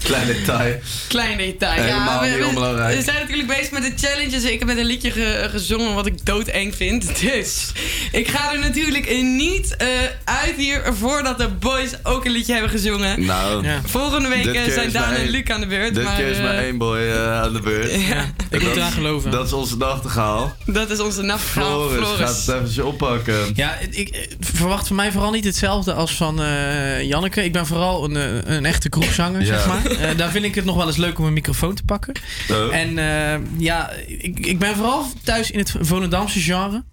[0.03, 0.75] Klein detail.
[1.07, 1.81] Klein detail.
[1.81, 2.97] Helemaal ja, niet onbelangrijk.
[2.97, 4.43] we zijn natuurlijk bezig met de challenges.
[4.43, 7.19] Ik heb met een liedje ge- gezongen wat ik doodeng vind.
[7.21, 7.71] Dus
[8.11, 9.87] ik ga er natuurlijk niet eh,
[10.23, 13.25] uit hier voordat de boys ook een liedje hebben gezongen.
[13.25, 15.95] Nou, Volgende week eh, zijn Daan maar en Luc aan de beurt.
[15.95, 17.91] Dit maar, keer is maar eh, één boy aan de beurt.
[17.91, 18.25] Ja.
[18.49, 19.31] Ik moet eraan geloven.
[19.31, 20.55] Dat is onze nachtegaal.
[20.65, 22.19] Dat is onze nachtgaal Floris, Floris.
[22.19, 23.51] gaat het eventjes oppakken.
[23.53, 27.43] Ja, ik verwacht van mij vooral niet hetzelfde als van eh, Janneke.
[27.43, 29.45] Ik ben vooral een, een echte kroegzanger, Ja.
[29.45, 29.85] zeg maar.
[29.85, 32.13] Eh, daar vind ik het nog wel eens leuk om een microfoon te pakken.
[32.51, 32.75] Oh.
[32.75, 36.83] En eh, ja, ik, ik ben vooral thuis in het Volendamse genre.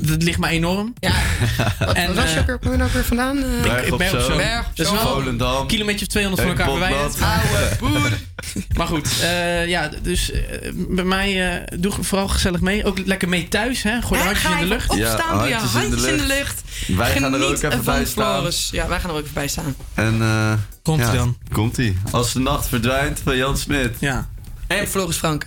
[0.00, 0.94] Dat ligt me enorm.
[1.00, 1.12] Ja.
[1.94, 3.36] en, Wat was je eh, ook weer- kom je nou ook weer vandaan?
[3.38, 3.62] eh?
[3.62, 4.28] Berg ik op ben op Zoom.
[4.28, 5.04] zo'n Berg op dat is Zoom.
[5.04, 5.60] wel Volendam.
[5.60, 7.20] een kilometer of 200 van elkaar verwijderd.
[7.32, 8.10] Oude boer.
[8.76, 10.40] Maar goed, eh, ja, dus eh,
[10.74, 12.84] bij mij eh, doe vooral gezellig mee.
[12.84, 14.02] Ook lekker mee thuis, hè?
[14.02, 14.94] Gooi de handjes in de lucht.
[14.94, 16.62] Ja, Opstaan, doe je handjes in de handjes in de lucht.
[16.86, 18.50] Wij gaan er ook even bij staan.
[18.70, 19.74] Ja, wij gaan er ook even bij staan.
[19.94, 20.52] En eh
[20.82, 21.36] Komt-ie ja, dan.
[21.52, 21.98] Komt-ie.
[22.10, 23.94] Als de nacht verdwijnt van Jan Smit.
[23.98, 24.28] Ja.
[24.66, 25.44] En Floris Frank.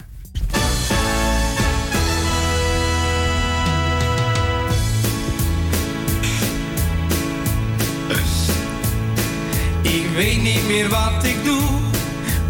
[10.15, 11.63] Weet niet meer wat ik doe.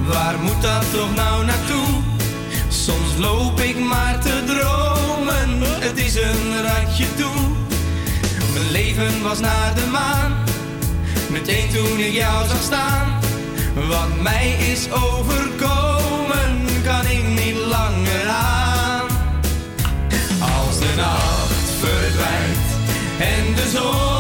[0.08, 1.88] Waar moet dat toch nou naartoe?
[2.68, 5.62] Soms loop ik maar te dromen.
[5.62, 7.42] Het is een ratje toe.
[8.54, 10.34] Mijn leven was naar de maan.
[11.30, 13.20] Meteen toen ik jou zag staan.
[13.74, 19.08] Wat mij is overkomen, kan ik niet langer aan.
[20.40, 22.68] Als de nacht verdwijnt
[23.20, 24.15] en de zon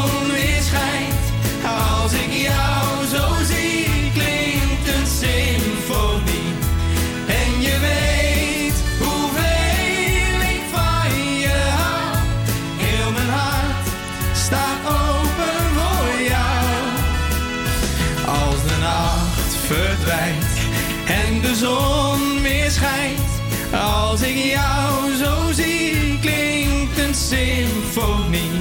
[24.16, 28.52] Als ik jou zo zie, klinkt een symfonie.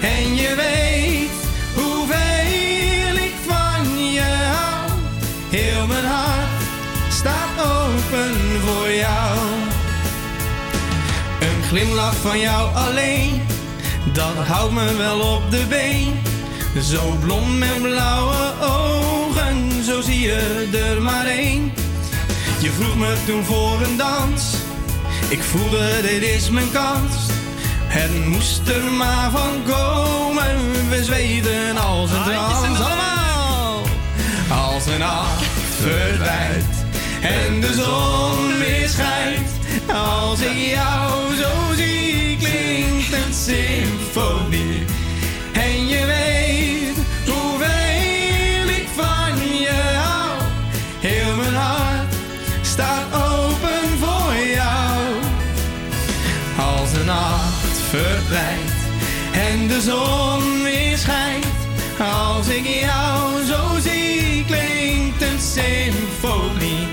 [0.00, 1.30] En je weet
[1.74, 4.90] hoeveel ik van je hou.
[5.50, 6.62] Heel mijn hart
[7.10, 8.34] staat open
[8.64, 9.38] voor jou.
[11.40, 13.42] Een glimlach van jou alleen,
[14.12, 16.20] dat houdt me wel op de been.
[16.82, 21.72] Zo blond met blauwe ogen, zo zie je er maar één.
[22.62, 24.54] Je vroeg me toen voor een dans,
[25.32, 27.14] ik voelde dit is mijn kans.
[27.86, 32.80] Het moest er maar van komen, we zweden als een trans.
[32.80, 33.82] Allemaal!
[34.50, 35.44] Als een nacht
[35.80, 36.84] verdwijnt
[37.20, 39.50] en de zon weer schijnt.
[39.92, 44.71] Als ik jou zo zie, klinkt een symfonie.
[59.32, 61.46] En de zon weer schijnt.
[61.98, 66.86] Als ik jou zo zie, klinkt een symfonie.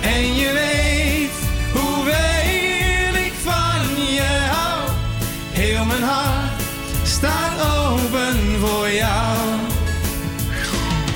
[0.00, 1.30] En je weet
[1.72, 4.90] hoeveel ik van je hou.
[5.50, 6.62] Heel mijn hart
[7.02, 9.36] staat open voor jou.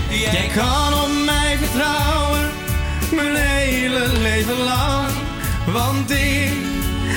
[0.09, 2.51] Jij kan op mij vertrouwen,
[3.11, 5.09] mijn hele leven lang.
[5.67, 6.53] Want ik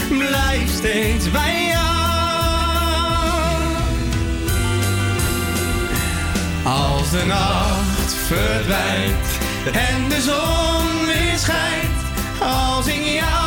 [0.07, 1.78] blijf steeds bij jou.
[7.11, 9.27] Als de nacht verdwijnt
[9.71, 12.01] en de zon weer schijnt.
[12.39, 13.38] Als ik jou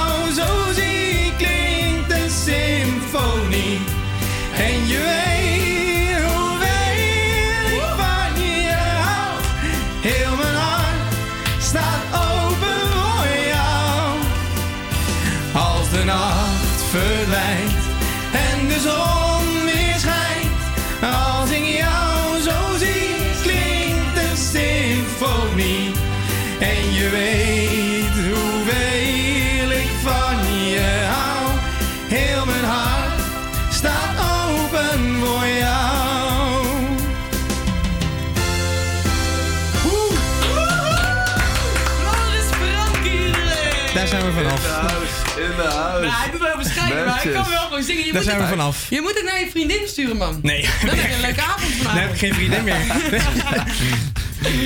[45.57, 48.05] Nou, hij doet wel bescheiden, maar ik kan wel gewoon zingen.
[48.05, 48.87] Je Daar moet zijn we het- vanaf.
[48.91, 50.39] Je moet het naar je vriendin sturen, man.
[50.43, 50.69] Nee.
[50.87, 51.85] Dan heb je een leuke avond vanavond.
[51.85, 52.77] Dan heb ik geen vriendin meer.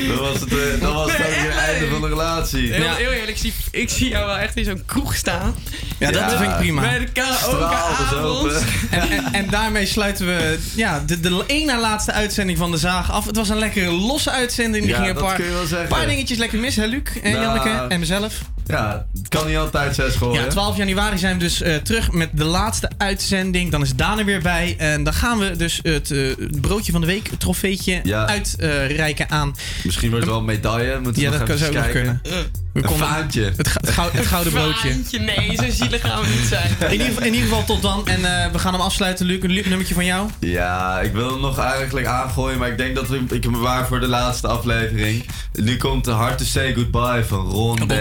[0.09, 2.73] Dat was het, eh, dat was het ook het einde van de relatie.
[2.73, 5.55] Heel, heel eerlijk, ik zie, ik zie jou wel echt in zo'n kroeg staan.
[5.99, 6.39] Ja, dat Ja.
[6.39, 6.81] vind ik prima.
[6.81, 8.53] Bij de karaokeavond.
[8.91, 12.77] En, en, en daarmee sluiten we ja, de, de één na laatste uitzending van de
[12.77, 13.25] Zaag af.
[13.27, 14.85] Het was een lekkere losse uitzending.
[14.85, 15.89] Die Ja, ging een dat paar, kun je wel zeggen.
[15.89, 18.33] paar dingetjes lekker mis, hè Luc en Nou, Janneke en mezelf.
[18.67, 20.43] Ja, het kan niet altijd zes gooien.
[20.43, 23.71] Ja, 12 januari zijn we dus eh, terug met de laatste uitzending.
[23.71, 24.75] Dan is Daan er weer bij.
[24.79, 26.21] En dan gaan we dus het eh,
[26.61, 28.27] broodje van de week, trofeetje, Ja.
[28.27, 29.55] uitreiken aan...
[29.85, 31.01] Misschien wordt het wel een medaille.
[31.01, 32.21] Moeten Ja, we dat nog kan- even zou ook nog kijken.
[32.23, 32.47] kunnen.
[32.77, 33.43] We Een konden- vaantje.
[33.57, 34.91] Het, het, goud- het gouden broodje.
[34.93, 36.71] Vaantje, nee, zo zielig gaan we niet zijn.
[36.81, 38.07] In ieder, geval- in ieder geval tot dan.
[38.09, 39.27] En eh, we gaan hem afsluiten.
[39.27, 40.29] Luc, een Luc, nummertje van jou.
[40.41, 43.87] Ja, ik wil hem nog eigenlijk aangooien, maar ik denk dat we, ik hem bewaar
[43.87, 45.27] voor de laatste aflevering.
[45.53, 47.93] Nu komt de Hard to Say Goodbye van Ron D.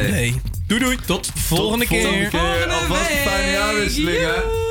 [0.68, 0.98] Doei doei.
[1.06, 2.02] Tot volgende Tot keer.
[2.04, 2.68] volgende keer.
[2.74, 4.65] Alvast een fijne jaarwisseling, hè.